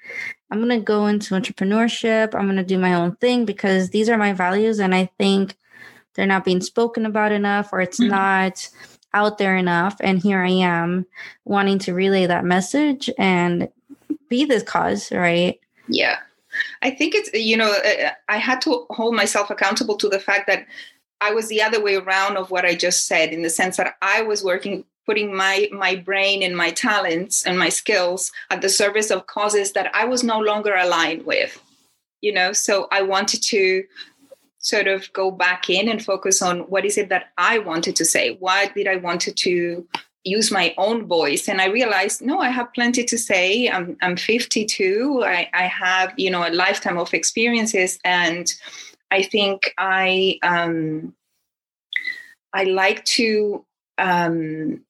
[0.53, 2.35] I'm going to go into entrepreneurship.
[2.35, 4.81] I'm going to do my own thing because these are my values.
[4.81, 5.57] And I think
[6.13, 8.11] they're not being spoken about enough or it's mm-hmm.
[8.11, 8.69] not
[9.15, 9.97] out there enough.
[10.01, 11.07] And here I am
[11.47, 13.71] wanting to relay that message and
[14.29, 15.59] be this cause, right?
[15.89, 16.19] Yeah.
[16.83, 20.47] I think it's, you know, uh, I had to hold myself accountable to the fact
[20.49, 20.67] that
[21.23, 23.97] I was the other way around of what I just said, in the sense that
[24.03, 28.69] I was working putting my my brain and my talents and my skills at the
[28.69, 31.63] service of causes that I was no longer aligned with.
[32.21, 33.85] You know, so I wanted to
[34.59, 38.05] sort of go back in and focus on what is it that I wanted to
[38.05, 38.37] say?
[38.39, 39.85] Why did I wanted to
[40.23, 41.49] use my own voice?
[41.49, 43.69] And I realized, no, I have plenty to say.
[43.69, 45.25] I'm I'm 52.
[45.25, 48.53] I, I have, you know, a lifetime of experiences and
[49.11, 51.15] I think I um
[52.55, 53.65] I like to
[53.99, 54.85] um,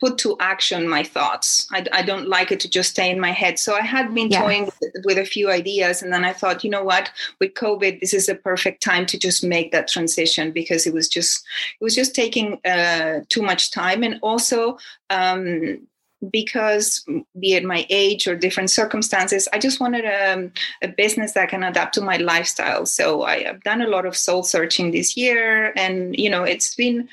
[0.00, 1.66] put to action my thoughts.
[1.72, 3.58] I, I, don't like it to just stay in my head.
[3.58, 4.42] So I had been yeah.
[4.42, 8.00] toying with, with, a few ideas, and then I thought, you know what, with COVID,
[8.00, 11.44] this is a perfect time to just make that transition because it was just
[11.80, 14.78] it was just taking uh, too much time, and also.
[15.10, 15.86] Um,
[16.32, 17.04] because
[17.38, 20.52] be it my age or different circumstances i just wanted a, um,
[20.82, 24.16] a business that can adapt to my lifestyle so i have done a lot of
[24.16, 27.08] soul searching this year and you know it's been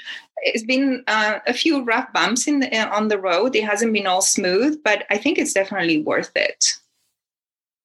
[0.46, 3.56] it's been uh, a few rough bumps in the, uh, on the road.
[3.56, 6.74] It hasn't been all smooth, but I think it's definitely worth it.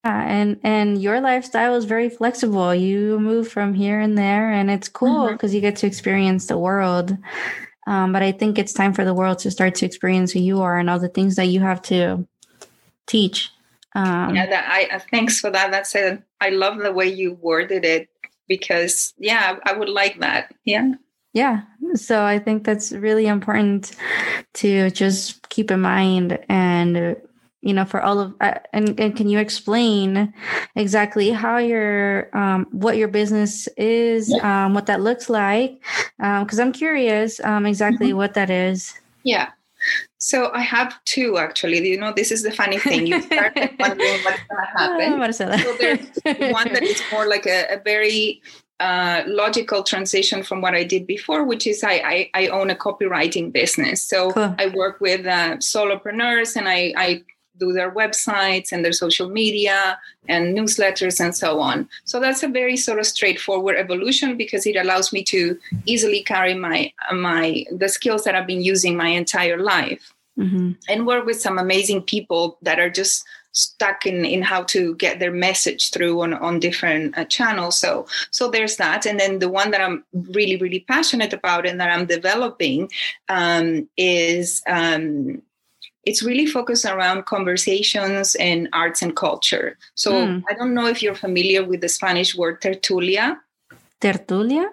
[0.05, 2.75] Yeah, and and your lifestyle is very flexible.
[2.75, 5.57] You move from here and there, and it's cool because mm-hmm.
[5.57, 7.17] you get to experience the world.
[7.90, 10.62] Um, but I think it's time for the world to start to experience who you
[10.62, 12.24] are and all the things that you have to
[13.09, 13.50] teach.
[13.96, 15.72] Um, yeah, that, I thanks for that.
[15.72, 18.09] That's a, I love the way you worded it
[18.46, 20.55] because yeah, I would like that.
[20.64, 20.92] Yeah.
[21.33, 21.62] Yeah.
[21.94, 23.96] So I think that's really important
[24.55, 27.16] to just keep in mind and
[27.62, 30.33] you know for all of uh, and, and can you explain
[30.77, 34.66] exactly how your um, what your business is yeah.
[34.66, 35.83] um, what that looks like
[36.18, 38.18] because um, i'm curious um, exactly mm-hmm.
[38.18, 38.94] what that is
[39.25, 39.51] yeah
[40.18, 41.88] so I have two actually.
[41.88, 43.07] You know, this is the funny thing.
[43.07, 45.33] You start wondering what's going to happen.
[45.33, 46.01] so there's
[46.53, 48.42] one that is more like a, a very
[48.81, 52.75] uh, logical transition from what I did before, which is I, I, I own a
[52.75, 54.03] copywriting business.
[54.03, 54.55] So cool.
[54.59, 57.23] I work with uh, solopreneurs and I, I
[57.61, 61.88] do their websites and their social media and newsletters and so on.
[62.05, 66.55] So that's a very sort of straightforward evolution because it allows me to easily carry
[66.55, 70.12] my my the skills that I've been using my entire life.
[70.40, 70.73] mm-hmm.
[70.88, 75.18] and work with some amazing people that are just stuck in in how to get
[75.18, 79.49] their message through on on different uh, channels so so there's that and then the
[79.49, 82.88] one that i'm really really passionate about and that i'm developing
[83.29, 85.42] um, is um,
[86.05, 90.43] it's really focused around conversations and arts and culture so mm.
[90.49, 93.39] i don't know if you're familiar with the spanish word tertulia
[94.01, 94.67] tertulia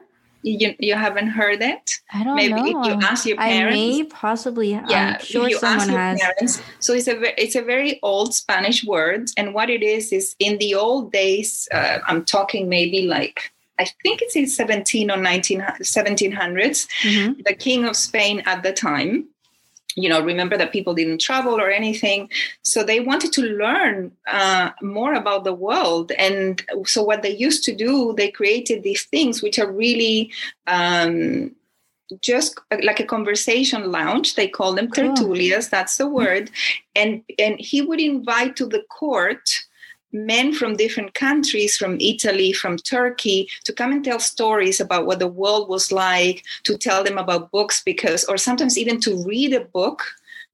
[0.44, 1.92] you, you haven't heard it?
[2.14, 2.82] I don't Maybe know.
[2.82, 3.76] if you ask your parents.
[3.76, 4.72] I may possibly.
[4.72, 6.22] Yeah, I'm sure someone has.
[6.22, 10.36] Parents, so it's a it's a very old Spanish word, and what it is is
[10.40, 11.68] in the old days.
[11.72, 16.88] Uh, I'm talking maybe like I think it's in 17 or 19 1700s.
[17.02, 17.42] Mm-hmm.
[17.46, 19.28] The king of Spain at the time
[19.98, 22.30] you know remember that people didn't travel or anything.
[22.62, 26.12] So they wanted to learn uh, more about the world.
[26.18, 30.32] And so what they used to do they created these things which are really
[30.68, 31.52] um,
[32.22, 34.36] just like a conversation lounge.
[34.36, 36.52] They call them tertulias that's the word.
[36.96, 39.50] And and he would invite to the court
[40.14, 45.20] men from different countries, from Italy, from Turkey, to come and tell stories about what
[45.20, 49.54] the world was like, to tell them about books, because, or sometimes even to read
[49.54, 50.04] a book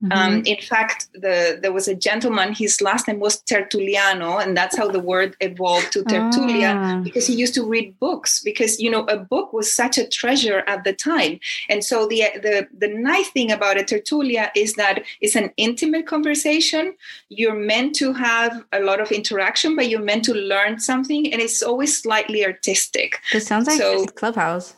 [0.04, 0.12] mm-hmm.
[0.12, 4.78] Um, in fact, the, there was a gentleman, his last name was Tertuliano, and that's
[4.78, 7.02] how the word evolved to Tertulia ah.
[7.04, 10.63] because he used to read books because, you know, a book was such a treasure
[10.68, 11.39] at the time.
[11.70, 16.06] And so the, the, the nice thing about a Tertulia is that it's an intimate
[16.06, 16.96] conversation.
[17.30, 21.42] You're meant to have a lot of interaction, but you're meant to learn something, and
[21.42, 23.20] it's always slightly artistic.
[23.34, 24.76] It sounds like so, Clubhouse.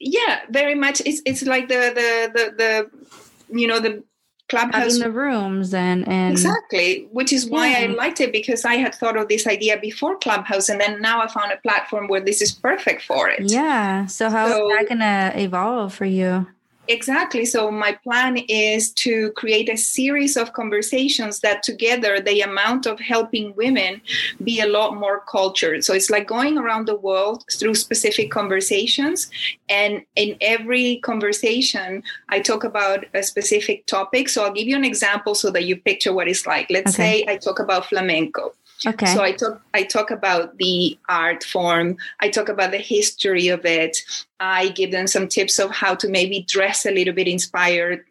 [0.00, 1.02] Yeah, very much.
[1.04, 4.04] It's, it's like the, the, the, the, you know, the
[4.48, 7.78] Clubhouse having the rooms and and exactly, which is why yeah.
[7.78, 11.20] I liked it because I had thought of this idea before Clubhouse, and then now
[11.20, 13.50] I found a platform where this is perfect for it.
[13.50, 14.06] Yeah.
[14.06, 16.46] So how so, is that gonna evolve for you?
[16.88, 17.44] Exactly.
[17.44, 22.98] So my plan is to create a series of conversations that together the amount of
[22.98, 24.00] helping women
[24.42, 25.84] be a lot more cultured.
[25.84, 29.30] So it's like going around the world through specific conversations.
[29.68, 34.30] And in every conversation, I talk about a specific topic.
[34.30, 36.70] So I'll give you an example so that you picture what it's like.
[36.70, 37.20] Let's okay.
[37.20, 38.54] say I talk about flamenco.
[38.86, 39.06] Okay.
[39.06, 41.96] So I talk I talk about the art form.
[42.20, 43.98] I talk about the history of it.
[44.40, 48.04] I give them some tips of how to maybe dress a little bit inspired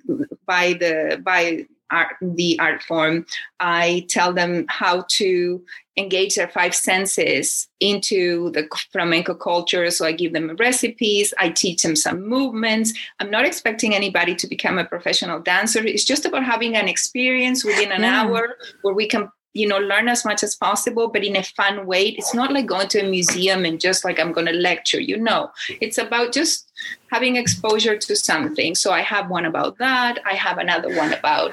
[0.46, 3.26] by the by art, the art form.
[3.60, 5.64] I tell them how to
[5.96, 9.90] engage their five senses into the flamenco culture.
[9.90, 12.94] So I give them recipes, I teach them some movements.
[13.20, 15.84] I'm not expecting anybody to become a professional dancer.
[15.84, 18.22] It's just about having an experience within an yeah.
[18.22, 21.86] hour where we can you know learn as much as possible but in a fun
[21.86, 22.08] way.
[22.10, 25.18] It's not like going to a museum and just like i'm going to lecture you
[25.18, 25.52] know.
[25.82, 26.72] It's about just
[27.12, 28.76] having exposure to something.
[28.76, 30.20] So i have one about that.
[30.26, 31.52] I have another one about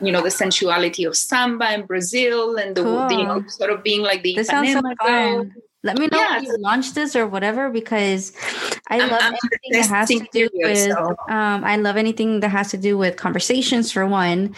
[0.00, 3.08] you know the sensuality of samba in brazil and the, cool.
[3.08, 5.54] the you know sort of being like the this sounds so fun.
[5.86, 8.32] Let me know yeah, you launch this or whatever because
[8.88, 10.92] I love I'm, anything that has to do with.
[10.92, 11.16] So.
[11.28, 14.54] Um, I love anything that has to do with conversations for one,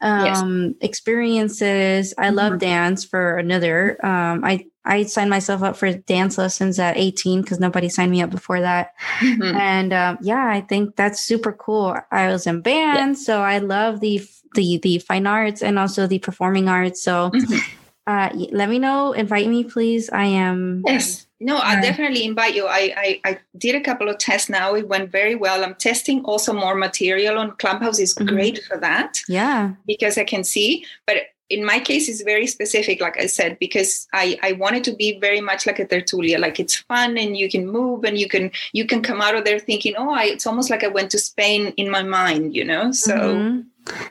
[0.00, 0.74] um, yes.
[0.80, 2.14] experiences.
[2.18, 2.36] I mm-hmm.
[2.36, 4.04] love dance for another.
[4.04, 8.22] Um, I I signed myself up for dance lessons at 18 because nobody signed me
[8.22, 8.94] up before that.
[9.20, 9.56] Mm-hmm.
[9.56, 11.96] And um, yeah, I think that's super cool.
[12.10, 13.22] I was in band, yeah.
[13.22, 14.20] so I love the
[14.54, 17.02] the the fine arts and also the performing arts.
[17.02, 17.30] So.
[17.30, 19.12] Mm-hmm uh, let me know.
[19.12, 20.10] Invite me, please.
[20.10, 20.82] I am.
[20.86, 21.26] Yes.
[21.40, 22.66] No, I'll uh, definitely invite you.
[22.66, 24.74] I, I, I did a couple of tests now.
[24.74, 25.64] It went very well.
[25.64, 28.34] I'm testing also more material on Clubhouse is mm-hmm.
[28.34, 29.18] great for that.
[29.28, 29.74] Yeah.
[29.86, 30.84] Because I can see.
[31.06, 31.16] But
[31.52, 34.94] in my case, it's very specific, like I said, because I, I want it to
[34.94, 36.38] be very much like a tertulia.
[36.38, 39.44] Like it's fun and you can move and you can you can come out of
[39.44, 42.64] there thinking, oh, I, it's almost like I went to Spain in my mind, you
[42.64, 42.90] know?
[42.92, 43.60] So mm-hmm.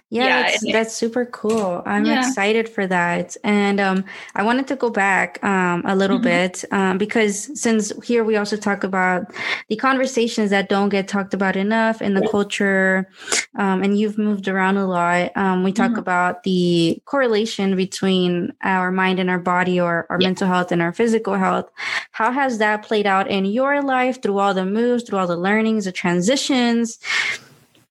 [0.09, 1.81] Yeah, yeah that's, that's, super cool.
[1.85, 2.27] I'm yeah.
[2.27, 3.37] excited for that.
[3.43, 4.03] And um,
[4.35, 6.23] I wanted to go back um, a little mm-hmm.
[6.23, 9.33] bit um, because since here we also talk about
[9.69, 13.09] the conversations that don't get talked about enough in the culture,
[13.55, 15.35] um, and you've moved around a lot.
[15.37, 15.99] Um, we talk mm-hmm.
[15.99, 20.27] about the correlation between our mind and our body or our yeah.
[20.27, 21.69] mental health and our physical health.
[22.11, 25.37] How has that played out in your life through all the moves, through all the
[25.37, 26.99] learnings, the transitions?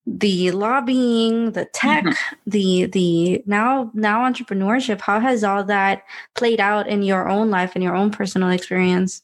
[0.07, 2.35] The lobbying the tech mm-hmm.
[2.47, 6.03] the the now now entrepreneurship how has all that
[6.35, 9.23] played out in your own life and your own personal experience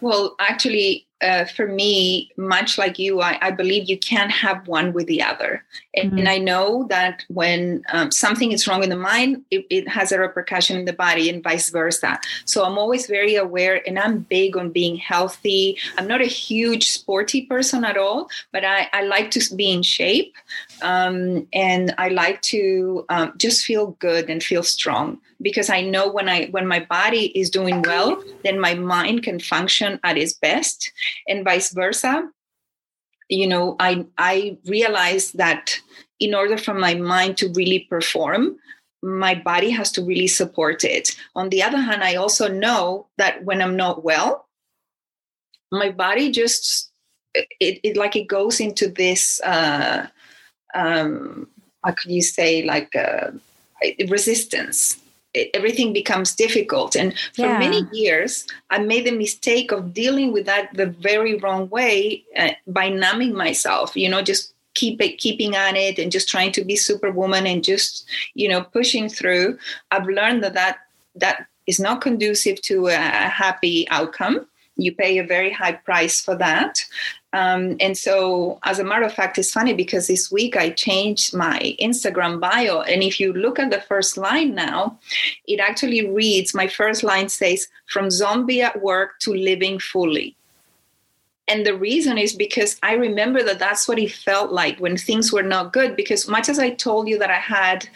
[0.00, 4.92] well actually uh, for me, much like you, I, I, believe you can't have one
[4.92, 5.64] with the other.
[5.94, 6.18] And, mm-hmm.
[6.18, 10.12] and I know that when um, something is wrong in the mind, it, it, has
[10.12, 12.20] a repercussion in the body and vice versa.
[12.44, 15.78] So I'm always very aware and I'm big on being healthy.
[15.96, 19.82] I'm not a huge sporty person at all, but I, I like to be in
[19.82, 20.36] shape.
[20.82, 26.10] Um, and I like to um, just feel good and feel strong because I know
[26.10, 30.32] when I when my body is doing well, then my mind can function at its
[30.34, 30.90] best,
[31.28, 32.30] and vice versa.
[33.28, 35.78] You know, I I realize that
[36.20, 38.56] in order for my mind to really perform,
[39.02, 41.16] my body has to really support it.
[41.34, 44.46] On the other hand, I also know that when I'm not well,
[45.70, 46.90] my body just
[47.34, 50.06] it, it like it goes into this uh
[50.74, 51.48] um
[51.84, 53.30] how could you say like uh,
[54.08, 54.98] resistance
[55.54, 56.96] everything becomes difficult.
[56.96, 57.58] And for yeah.
[57.58, 62.50] many years i made the mistake of dealing with that the very wrong way uh,
[62.66, 66.64] by numbing myself you know just keep it keeping at it and just trying to
[66.64, 69.58] be superwoman and just you know pushing through.
[69.90, 70.78] I've learned that that
[71.16, 74.46] that is not conducive to a happy outcome
[74.76, 76.84] you pay a very high price for that
[77.36, 81.34] um, and so, as a matter of fact, it's funny because this week I changed
[81.34, 82.80] my Instagram bio.
[82.80, 84.98] And if you look at the first line now,
[85.46, 90.34] it actually reads my first line says, From zombie at work to living fully.
[91.46, 95.30] And the reason is because I remember that that's what it felt like when things
[95.30, 95.94] were not good.
[95.94, 97.86] Because much as I told you that I had,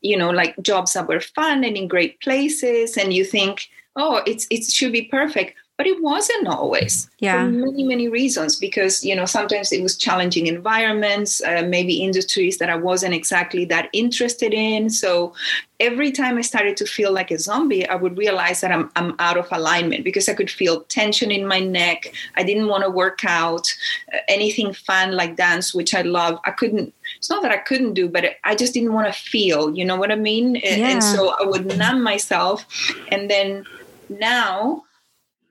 [0.00, 4.20] you know, like jobs that were fun and in great places, and you think, oh,
[4.26, 9.04] it's it should be perfect but it wasn't always yeah for many many reasons because
[9.04, 13.88] you know sometimes it was challenging environments uh, maybe industries that i wasn't exactly that
[13.92, 15.32] interested in so
[15.80, 19.14] every time i started to feel like a zombie i would realize that i'm, I'm
[19.18, 22.90] out of alignment because i could feel tension in my neck i didn't want to
[22.90, 23.66] work out
[24.12, 27.94] uh, anything fun like dance which i love i couldn't it's not that I couldn't
[27.94, 30.56] do, but I just didn't want to feel, you know what I mean?
[30.56, 30.88] Yeah.
[30.88, 32.66] And so I would numb myself.
[33.08, 33.64] And then
[34.08, 34.84] now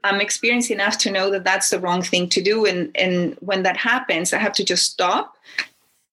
[0.03, 2.65] I'm experienced enough to know that that's the wrong thing to do.
[2.65, 5.37] And, and when that happens, I have to just stop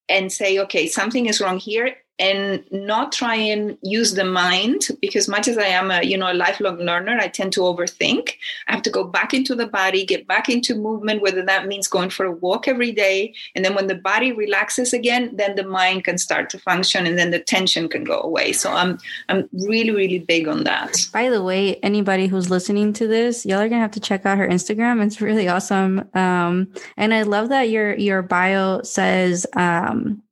[0.09, 5.27] and say, okay, something is wrong here and not try and use the mind because
[5.27, 8.35] much as i am a you know a lifelong learner i tend to overthink.
[8.69, 11.89] I have to go back into the body get back into movement whether that means
[11.89, 13.35] going for a walk every day.
[13.55, 17.19] And then when the body relaxes again then the mind can start to function and
[17.19, 18.53] then the tension can go away.
[18.53, 18.99] So i'm
[19.29, 20.97] i'm really really big on that.
[21.13, 24.39] By the way anybody who's listening to this y'all are gonna have to check out
[24.39, 25.05] her instagram.
[25.05, 26.09] It's really awesome.
[26.15, 30.23] Um and i love that your your bio says um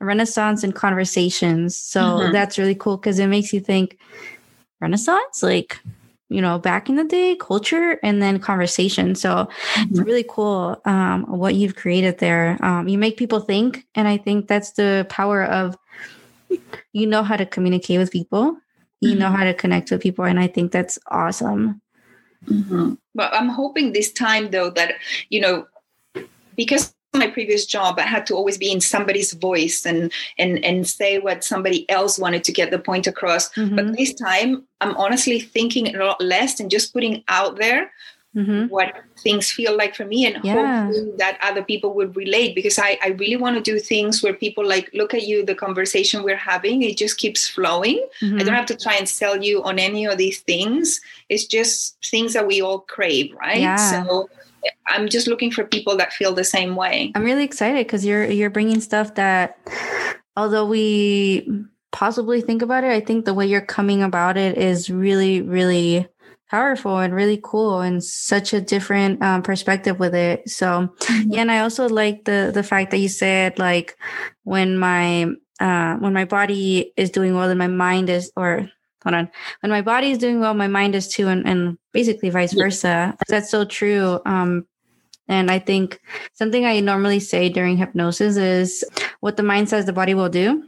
[0.00, 1.76] Renaissance and conversations.
[1.76, 2.32] So mm-hmm.
[2.32, 3.98] that's really cool because it makes you think
[4.80, 5.78] Renaissance, like,
[6.28, 9.14] you know, back in the day, culture and then conversation.
[9.14, 9.90] So mm-hmm.
[9.90, 12.58] it's really cool um, what you've created there.
[12.62, 13.86] Um, you make people think.
[13.94, 15.76] And I think that's the power of
[16.92, 18.56] you know how to communicate with people,
[19.00, 19.20] you mm-hmm.
[19.20, 20.24] know how to connect with people.
[20.24, 21.80] And I think that's awesome.
[22.46, 22.94] Mm-hmm.
[23.14, 24.94] But I'm hoping this time, though, that,
[25.28, 25.66] you know,
[26.56, 30.86] because my previous job i had to always be in somebody's voice and and and
[30.86, 33.76] say what somebody else wanted to get the point across mm-hmm.
[33.76, 37.90] but this time i'm honestly thinking a lot less and just putting out there
[38.36, 38.66] mm-hmm.
[38.66, 40.86] what things feel like for me and yeah.
[40.86, 44.34] hoping that other people would relate because I, I really want to do things where
[44.34, 48.38] people like look at you the conversation we're having it just keeps flowing mm-hmm.
[48.38, 51.96] i don't have to try and sell you on any of these things it's just
[52.04, 53.76] things that we all crave right yeah.
[53.76, 54.28] so
[54.86, 57.12] I'm just looking for people that feel the same way.
[57.14, 59.58] I'm really excited because you're you're bringing stuff that,
[60.36, 61.48] although we
[61.92, 66.06] possibly think about it, I think the way you're coming about it is really really
[66.50, 70.48] powerful and really cool and such a different um, perspective with it.
[70.48, 70.66] So
[71.00, 71.30] mm-hmm.
[71.32, 73.96] yeah, and I also like the the fact that you said like
[74.44, 75.26] when my
[75.60, 78.70] uh, when my body is doing well and my mind is or
[79.02, 79.30] hold on.
[79.60, 83.16] When my body is doing well my mind is too and, and basically vice versa.
[83.28, 84.20] That's so true.
[84.26, 84.66] Um
[85.30, 86.00] and i think
[86.32, 88.82] something i normally say during hypnosis is
[89.20, 90.64] what the mind says the body will do.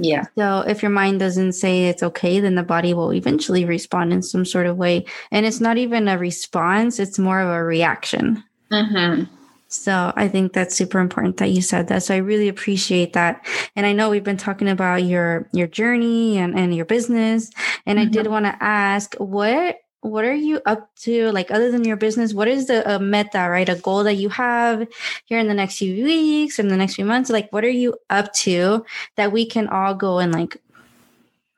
[0.00, 0.26] Yeah.
[0.36, 4.22] So if your mind doesn't say it's okay then the body will eventually respond in
[4.22, 5.04] some sort of way.
[5.30, 8.44] And it's not even a response it's more of a reaction.
[8.70, 9.24] Mm-hmm.
[9.68, 12.02] So I think that's super important that you said that.
[12.02, 13.46] So I really appreciate that.
[13.76, 17.50] And I know we've been talking about your your journey and, and your business.
[17.84, 18.08] And mm-hmm.
[18.08, 18.32] I did mm-hmm.
[18.32, 22.46] want to ask what what are you up to like other than your business what
[22.46, 24.86] is the a meta right a goal that you have
[25.24, 27.68] here in the next few weeks or in the next few months like what are
[27.68, 28.84] you up to
[29.16, 30.56] that we can all go and like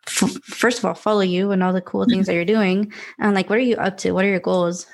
[0.07, 3.35] f- first of all follow you and all the cool things that you're doing and
[3.35, 4.87] like what are you up to what are your goals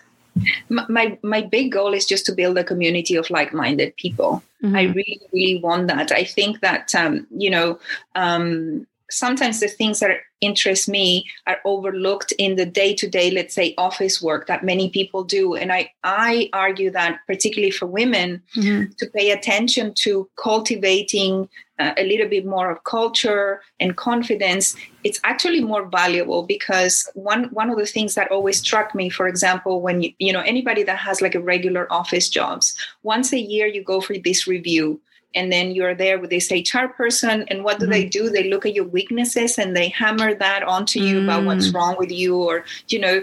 [0.68, 4.76] my my big goal is just to build a community of like-minded people mm-hmm.
[4.76, 7.78] i really really want that i think that um, you know
[8.14, 14.20] um, sometimes the things that interest me are overlooked in the day-to-day let's say office
[14.20, 18.90] work that many people do and i i argue that particularly for women mm-hmm.
[18.98, 21.48] to pay attention to cultivating
[21.78, 27.44] uh, a little bit more of culture and confidence it's actually more valuable because one
[27.44, 30.82] one of the things that always struck me for example when you you know anybody
[30.82, 35.00] that has like a regular office jobs once a year you go for this review
[35.36, 37.44] and then you're there with this HR person.
[37.48, 37.92] And what do mm-hmm.
[37.92, 38.30] they do?
[38.30, 41.24] They look at your weaknesses and they hammer that onto you mm.
[41.24, 41.74] about what's mm.
[41.74, 43.22] wrong with you, or you know,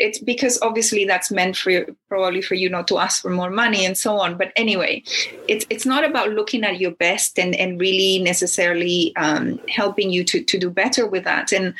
[0.00, 3.50] it's because obviously that's meant for you, probably for you not to ask for more
[3.50, 4.36] money and so on.
[4.36, 5.04] But anyway
[5.48, 10.24] it's it's not about looking at your best and and really necessarily um, helping you
[10.24, 11.52] to to do better with that.
[11.52, 11.74] And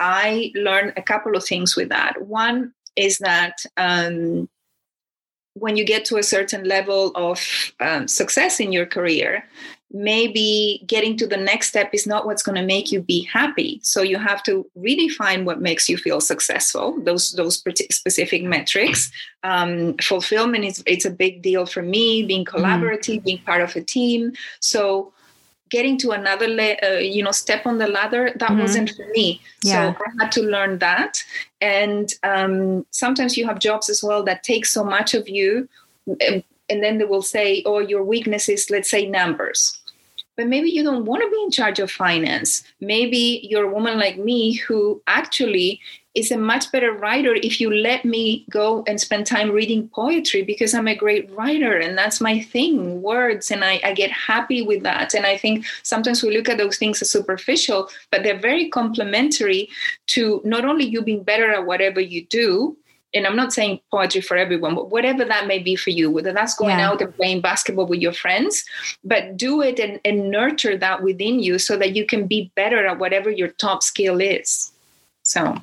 [0.00, 2.22] i learned a couple of things with that.
[2.26, 4.48] One is that um,
[5.54, 7.40] when you get to a certain level of
[7.80, 9.44] um, success in your career,
[9.92, 13.78] maybe getting to the next step is not what's going to make you be happy.
[13.82, 16.98] So you have to redefine what makes you feel successful.
[17.02, 17.56] Those those
[17.90, 19.10] specific metrics.
[19.44, 22.22] Um, fulfillment is it's a big deal for me.
[22.22, 22.56] Being mm-hmm.
[22.56, 23.24] collaborative, mm.
[23.24, 24.32] being part of a team.
[24.60, 25.12] So
[25.72, 28.60] getting to another le- uh, you know step on the ladder that mm-hmm.
[28.60, 29.94] wasn't for me yeah.
[29.94, 31.24] so i had to learn that
[31.62, 35.66] and um, sometimes you have jobs as well that take so much of you
[36.20, 39.81] and, and then they will say oh your weakness is let's say numbers
[40.36, 43.98] but maybe you don't want to be in charge of finance maybe you're a woman
[43.98, 45.80] like me who actually
[46.14, 50.42] is a much better writer if you let me go and spend time reading poetry
[50.42, 54.60] because I'm a great writer and that's my thing, words, and I, I, get happy
[54.60, 55.14] with that.
[55.14, 59.70] And I think sometimes we look at those things as superficial, but they're very complementary
[60.08, 62.76] to not only you being better at whatever you do.
[63.14, 66.32] And I'm not saying poetry for everyone, but whatever that may be for you, whether
[66.32, 66.88] that's going yeah.
[66.88, 68.64] out and playing basketball with your friends,
[69.04, 72.86] but do it and, and nurture that within you so that you can be better
[72.86, 74.72] at whatever your top skill is.
[75.22, 75.60] So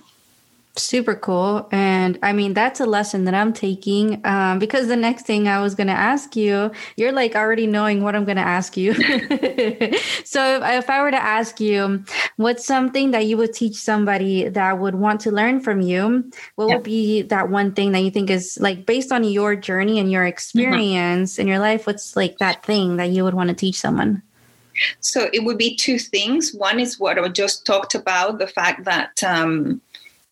[0.76, 1.68] Super cool.
[1.72, 5.60] And I mean, that's a lesson that I'm taking um, because the next thing I
[5.62, 8.94] was going to ask you, you're like already knowing what I'm going to ask you.
[10.24, 12.04] so if, if, I were to ask you,
[12.38, 16.32] what's something that you would teach somebody that would want to learn from you?
[16.56, 20.00] What would be that one thing that you think is like based on your journey
[20.00, 20.30] and your mm-hmm.
[20.30, 21.42] experience mm-hmm.
[21.42, 21.88] in your life?
[21.88, 24.22] What's like that thing that you would want to teach someone?
[25.02, 26.54] So it would be two things.
[26.54, 29.82] One is what I just talked about the fact that, um,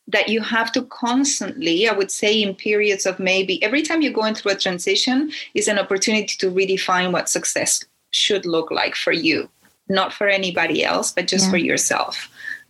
[0.08, 4.14] that you have to constantly, I would say, in periods of maybe every time you're
[4.14, 9.12] going through a transition, is an opportunity to redefine what success should look like for
[9.12, 9.50] you,
[9.90, 11.52] not for anybody else, but just yeah.
[11.52, 12.30] for yourself.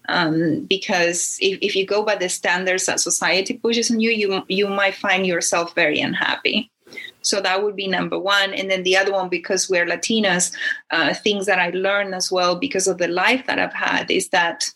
[0.10, 4.44] Um, because if, if you go by the standards that society pushes on you, you
[4.48, 6.72] you might find yourself very unhappy.
[7.22, 8.54] So that would be number one.
[8.54, 10.54] And then the other one, because we're Latinas,
[10.92, 14.30] uh, things that I learned as well because of the life that I've had is
[14.30, 14.72] that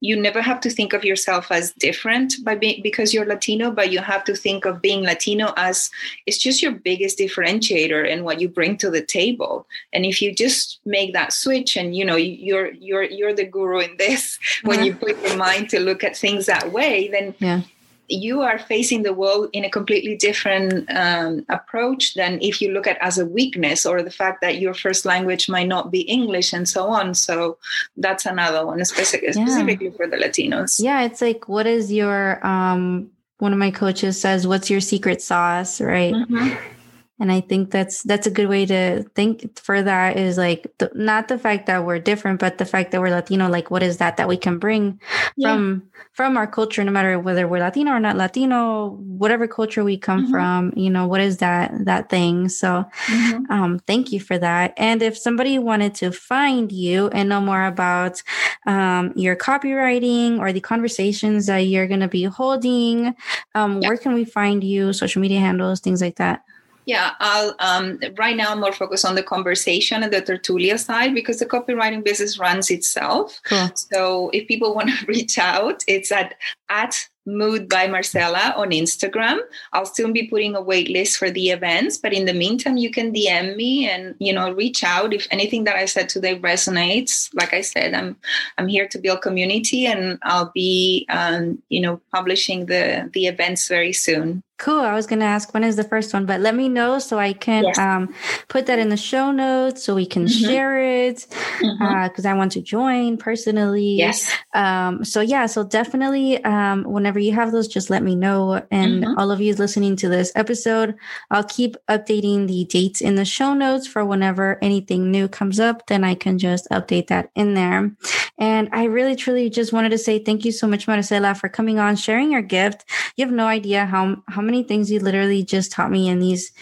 [0.00, 3.92] you never have to think of yourself as different by being because you're Latino, but
[3.92, 5.90] you have to think of being Latino as
[6.26, 9.66] it's just your biggest differentiator and what you bring to the table.
[9.92, 13.80] And if you just make that switch and you know you're you're you're the guru
[13.80, 17.62] in this, when you put your mind to look at things that way, then yeah
[18.10, 22.86] you are facing the world in a completely different um, approach than if you look
[22.86, 26.52] at as a weakness or the fact that your first language might not be English
[26.52, 27.14] and so on.
[27.14, 27.58] So
[27.96, 29.44] that's another one, specific, yeah.
[29.44, 30.82] specifically for the Latinos.
[30.82, 35.22] Yeah, it's like, what is your, um, one of my coaches says, what's your secret
[35.22, 36.12] sauce, right?
[36.12, 36.76] Mm-hmm
[37.20, 40.90] and i think that's that's a good way to think for that is like the,
[40.94, 43.98] not the fact that we're different but the fact that we're latino like what is
[43.98, 44.98] that that we can bring
[45.36, 45.52] yeah.
[45.52, 45.82] from
[46.14, 50.22] from our culture no matter whether we're latino or not latino whatever culture we come
[50.22, 50.32] mm-hmm.
[50.32, 53.52] from you know what is that that thing so mm-hmm.
[53.52, 57.66] um thank you for that and if somebody wanted to find you and know more
[57.66, 58.22] about
[58.66, 63.14] um your copywriting or the conversations that you're going to be holding
[63.54, 63.88] um yeah.
[63.88, 66.42] where can we find you social media handles things like that
[66.90, 71.14] yeah, I'll um, right now I'm more focused on the conversation and the tertulia side
[71.14, 73.40] because the copywriting business runs itself.
[73.44, 73.70] Cool.
[73.76, 76.34] So if people want to reach out, it's at
[76.68, 79.38] at Mood by Marcela on Instagram.
[79.72, 82.90] I'll soon be putting a wait list for the events, but in the meantime, you
[82.90, 87.30] can DM me and you know reach out if anything that I said today resonates.
[87.34, 88.16] Like I said, I'm
[88.58, 93.68] I'm here to build community, and I'll be um, you know publishing the the events
[93.68, 94.42] very soon.
[94.60, 94.80] Cool.
[94.80, 97.18] I was going to ask when is the first one, but let me know so
[97.18, 97.78] I can yes.
[97.78, 98.14] um,
[98.48, 100.44] put that in the show notes so we can mm-hmm.
[100.44, 102.26] share it because mm-hmm.
[102.26, 103.92] uh, I want to join personally.
[103.92, 104.30] Yes.
[104.52, 108.62] Um, so, yeah, so definitely um, whenever you have those, just let me know.
[108.70, 109.18] And mm-hmm.
[109.18, 110.94] all of you listening to this episode,
[111.30, 115.86] I'll keep updating the dates in the show notes for whenever anything new comes up,
[115.86, 117.92] then I can just update that in there.
[118.36, 121.78] And I really, truly just wanted to say thank you so much, Maricela, for coming
[121.78, 122.84] on, sharing your gift.
[123.16, 126.52] You have no idea how, how many things you literally just taught me in these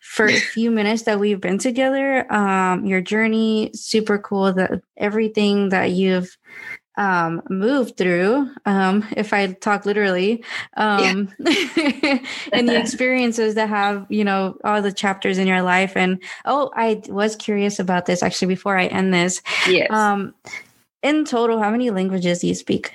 [0.00, 2.30] first few minutes that we've been together.
[2.32, 4.52] Um, your journey, super cool.
[4.52, 6.36] That everything that you've
[6.96, 10.42] um, moved through, um, if I talk literally,
[10.76, 12.18] um, yeah.
[12.52, 15.96] and the experiences that have, you know, all the chapters in your life.
[15.96, 19.42] And oh, I was curious about this actually before I end this.
[19.68, 19.90] Yes.
[19.90, 20.34] Um,
[21.02, 22.92] in total, how many languages do you speak?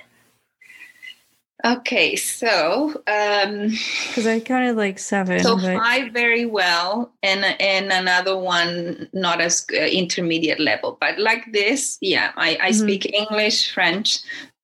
[1.63, 5.41] Okay, so because um, I counted like seven.
[5.41, 5.77] So but...
[5.77, 11.97] five very well, and and another one not as uh, intermediate level, but like this,
[12.01, 12.31] yeah.
[12.35, 12.79] I, I mm-hmm.
[12.79, 14.19] speak English, French,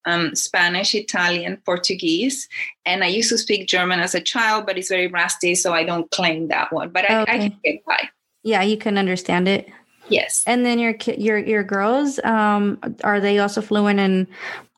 [0.06, 2.50] um, Spanish, Italian, Portuguese,
[2.86, 5.84] and I used to speak German as a child, but it's very rusty, so I
[5.84, 6.90] don't claim that one.
[6.90, 7.32] But I, okay.
[7.32, 8.10] I can get by.
[8.44, 9.70] Yeah, you can understand it.
[10.10, 10.44] Yes.
[10.48, 14.28] And then your your your girls, um, are they also fluent in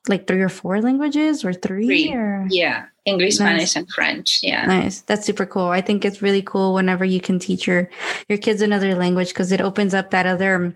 [0.09, 2.13] like three or four languages or three, three.
[2.13, 2.47] Or?
[2.49, 3.47] yeah english nice.
[3.47, 7.21] spanish and french yeah nice that's super cool i think it's really cool whenever you
[7.21, 7.89] can teach your
[8.27, 10.75] your kids another language because it opens up that other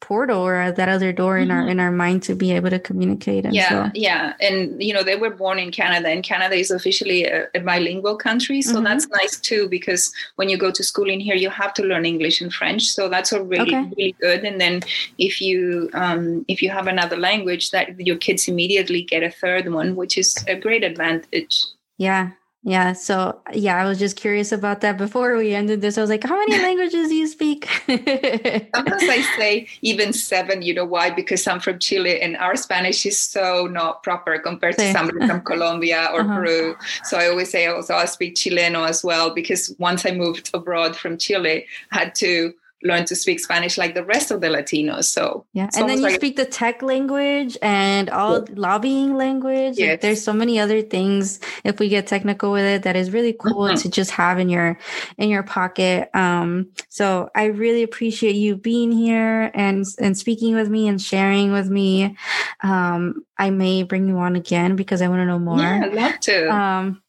[0.00, 1.56] portal or that other door in mm-hmm.
[1.56, 3.90] our in our mind to be able to communicate and yeah so.
[3.94, 7.60] yeah and you know they were born in canada and canada is officially a, a
[7.60, 8.84] bilingual country so mm-hmm.
[8.84, 12.04] that's nice too because when you go to school in here you have to learn
[12.04, 13.92] english and french so that's already really okay.
[13.96, 14.80] really good and then
[15.18, 19.72] if you um, if you have another language that your kids immediately get a third
[19.72, 21.64] one which is a great advantage
[22.02, 22.30] yeah.
[22.64, 22.92] Yeah.
[22.92, 25.98] So, yeah, I was just curious about that before we ended this.
[25.98, 27.68] I was like, how many languages do you speak?
[27.86, 30.62] Sometimes I say even seven.
[30.62, 31.10] You know why?
[31.10, 35.40] Because I'm from Chile and our Spanish is so not proper compared to somebody from
[35.50, 36.36] Colombia or uh-huh.
[36.36, 36.76] Peru.
[37.02, 40.94] So I always say also I speak Chileno as well because once I moved abroad
[40.94, 42.54] from Chile, I had to
[42.84, 45.04] learn to speak Spanish like the rest of the Latinos.
[45.04, 48.54] So yeah, and then you like speak the tech language and all yeah.
[48.54, 49.78] lobbying language.
[49.78, 49.90] Yes.
[49.90, 53.32] Like there's so many other things if we get technical with it that is really
[53.32, 53.76] cool mm-hmm.
[53.76, 54.78] to just have in your
[55.18, 56.10] in your pocket.
[56.14, 61.52] Um, so I really appreciate you being here and and speaking with me and sharing
[61.52, 62.16] with me.
[62.62, 65.58] Um, I may bring you on again because I want to know more.
[65.58, 66.48] Yeah, I'd love to.
[66.54, 67.01] Um,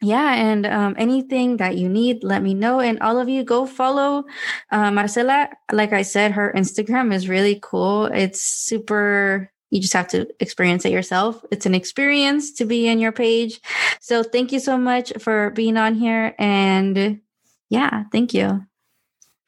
[0.00, 3.66] yeah and um, anything that you need let me know and all of you go
[3.66, 4.24] follow
[4.70, 5.48] uh, marcela.
[5.72, 8.06] Like i said her instagram is really cool.
[8.06, 11.44] It's super you just have to experience it yourself.
[11.52, 13.60] It's an experience to be in your page.
[14.00, 17.20] So thank you so much for being on here and
[17.68, 18.66] yeah thank you.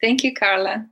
[0.01, 0.87] Thank you Karla.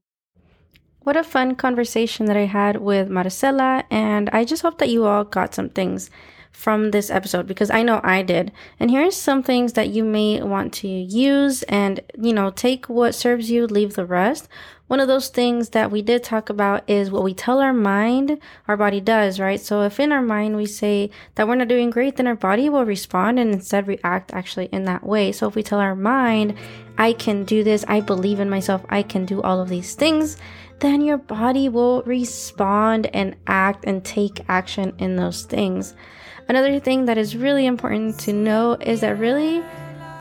[1.02, 5.06] What a fun conversation that i had with marcela and i just hope that you
[5.06, 6.10] all got some things
[6.52, 8.52] from this episode because I know I did.
[8.78, 13.14] And here's some things that you may want to use and, you know, take what
[13.14, 14.48] serves you, leave the rest.
[14.86, 18.40] One of those things that we did talk about is what we tell our mind,
[18.66, 19.60] our body does, right?
[19.60, 22.68] So if in our mind we say that we're not doing great, then our body
[22.68, 25.30] will respond and instead react actually in that way.
[25.30, 26.58] So if we tell our mind,
[26.98, 30.36] I can do this, I believe in myself, I can do all of these things,
[30.80, 35.94] then your body will respond and act and take action in those things.
[36.50, 39.62] Another thing that is really important to know is that really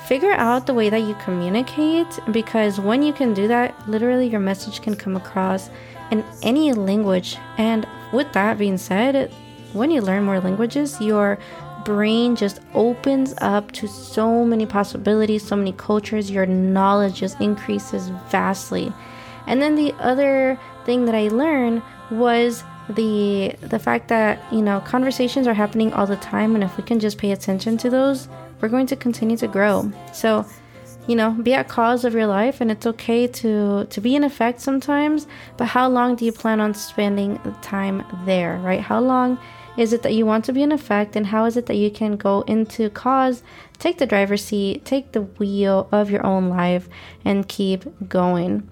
[0.06, 4.40] figure out the way that you communicate because when you can do that, literally your
[4.40, 5.72] message can come across
[6.12, 7.36] in any language.
[7.58, 9.32] And with that being said,
[9.74, 11.40] when you learn more languages, your
[11.84, 18.10] brain just opens up to so many possibilities, so many cultures, your knowledge just increases
[18.30, 18.94] vastly.
[19.48, 22.64] And then the other thing that I learned was
[22.96, 26.84] the the fact that you know conversations are happening all the time and if we
[26.84, 28.28] can just pay attention to those
[28.62, 29.92] we're going to continue to grow.
[30.14, 30.46] So
[31.08, 34.24] you know be at cause of your life and it's okay to to be in
[34.24, 35.28] effect sometimes
[35.58, 38.82] but how long do you plan on spending time there right?
[38.82, 39.40] How long
[39.78, 41.90] is it that you want to be in effect and how is it that you
[41.90, 43.44] can go into cause
[43.78, 46.90] take the driver's seat take the wheel of your own life
[47.24, 48.68] and keep going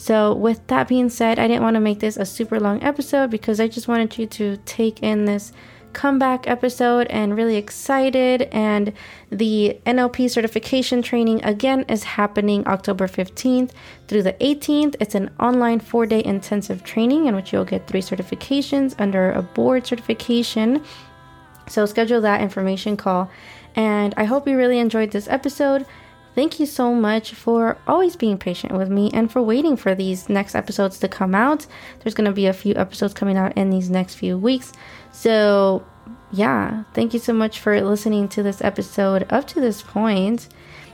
[0.00, 3.32] so, with that being said, I didn't want to make this a super long episode
[3.32, 5.52] because I just wanted you to take in this
[5.92, 8.42] comeback episode and really excited.
[8.52, 8.92] And
[9.30, 13.72] the NLP certification training again is happening October 15th
[14.06, 14.94] through the 18th.
[15.00, 19.42] It's an online four day intensive training in which you'll get three certifications under a
[19.42, 20.84] board certification.
[21.66, 23.32] So, schedule that information call.
[23.74, 25.86] And I hope you really enjoyed this episode.
[26.38, 30.28] Thank you so much for always being patient with me and for waiting for these
[30.28, 31.66] next episodes to come out.
[31.98, 34.72] There's going to be a few episodes coming out in these next few weeks.
[35.10, 35.84] So,
[36.30, 40.48] yeah, thank you so much for listening to this episode up to this point.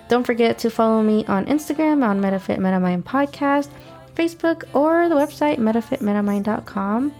[0.09, 3.69] Don't forget to follow me on Instagram on MetaFit MetaMind Podcast,
[4.15, 7.13] Facebook, or the website metafitmetamind.com.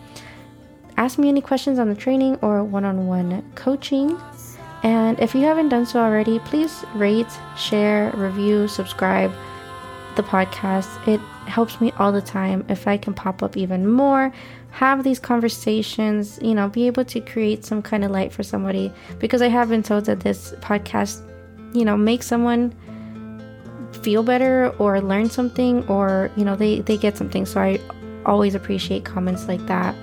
[0.97, 4.19] Ask me any questions on the training or one on one coaching.
[4.85, 7.27] And if you haven't done so already, please rate,
[7.57, 9.33] share, review, subscribe
[10.15, 11.09] the podcast.
[11.09, 14.31] It helps me all the time if I can pop up even more,
[14.71, 18.93] have these conversations, you know, be able to create some kind of light for somebody
[19.19, 21.23] because I have been told that this podcast,
[21.75, 22.75] you know, makes someone
[24.03, 27.47] feel better or learn something or, you know, they they get something.
[27.47, 27.81] So I
[28.27, 29.95] always appreciate comments like that.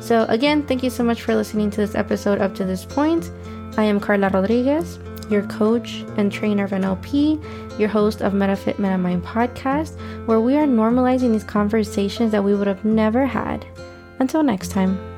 [0.00, 3.30] So again, thank you so much for listening to this episode up to this point.
[3.76, 4.98] I am Karla Rodriguez,
[5.30, 10.66] your coach and trainer of NLP, your host of MetaFit MetaMind podcast, where we are
[10.66, 13.64] normalizing these conversations that we would have never had.
[14.18, 15.09] Until next time.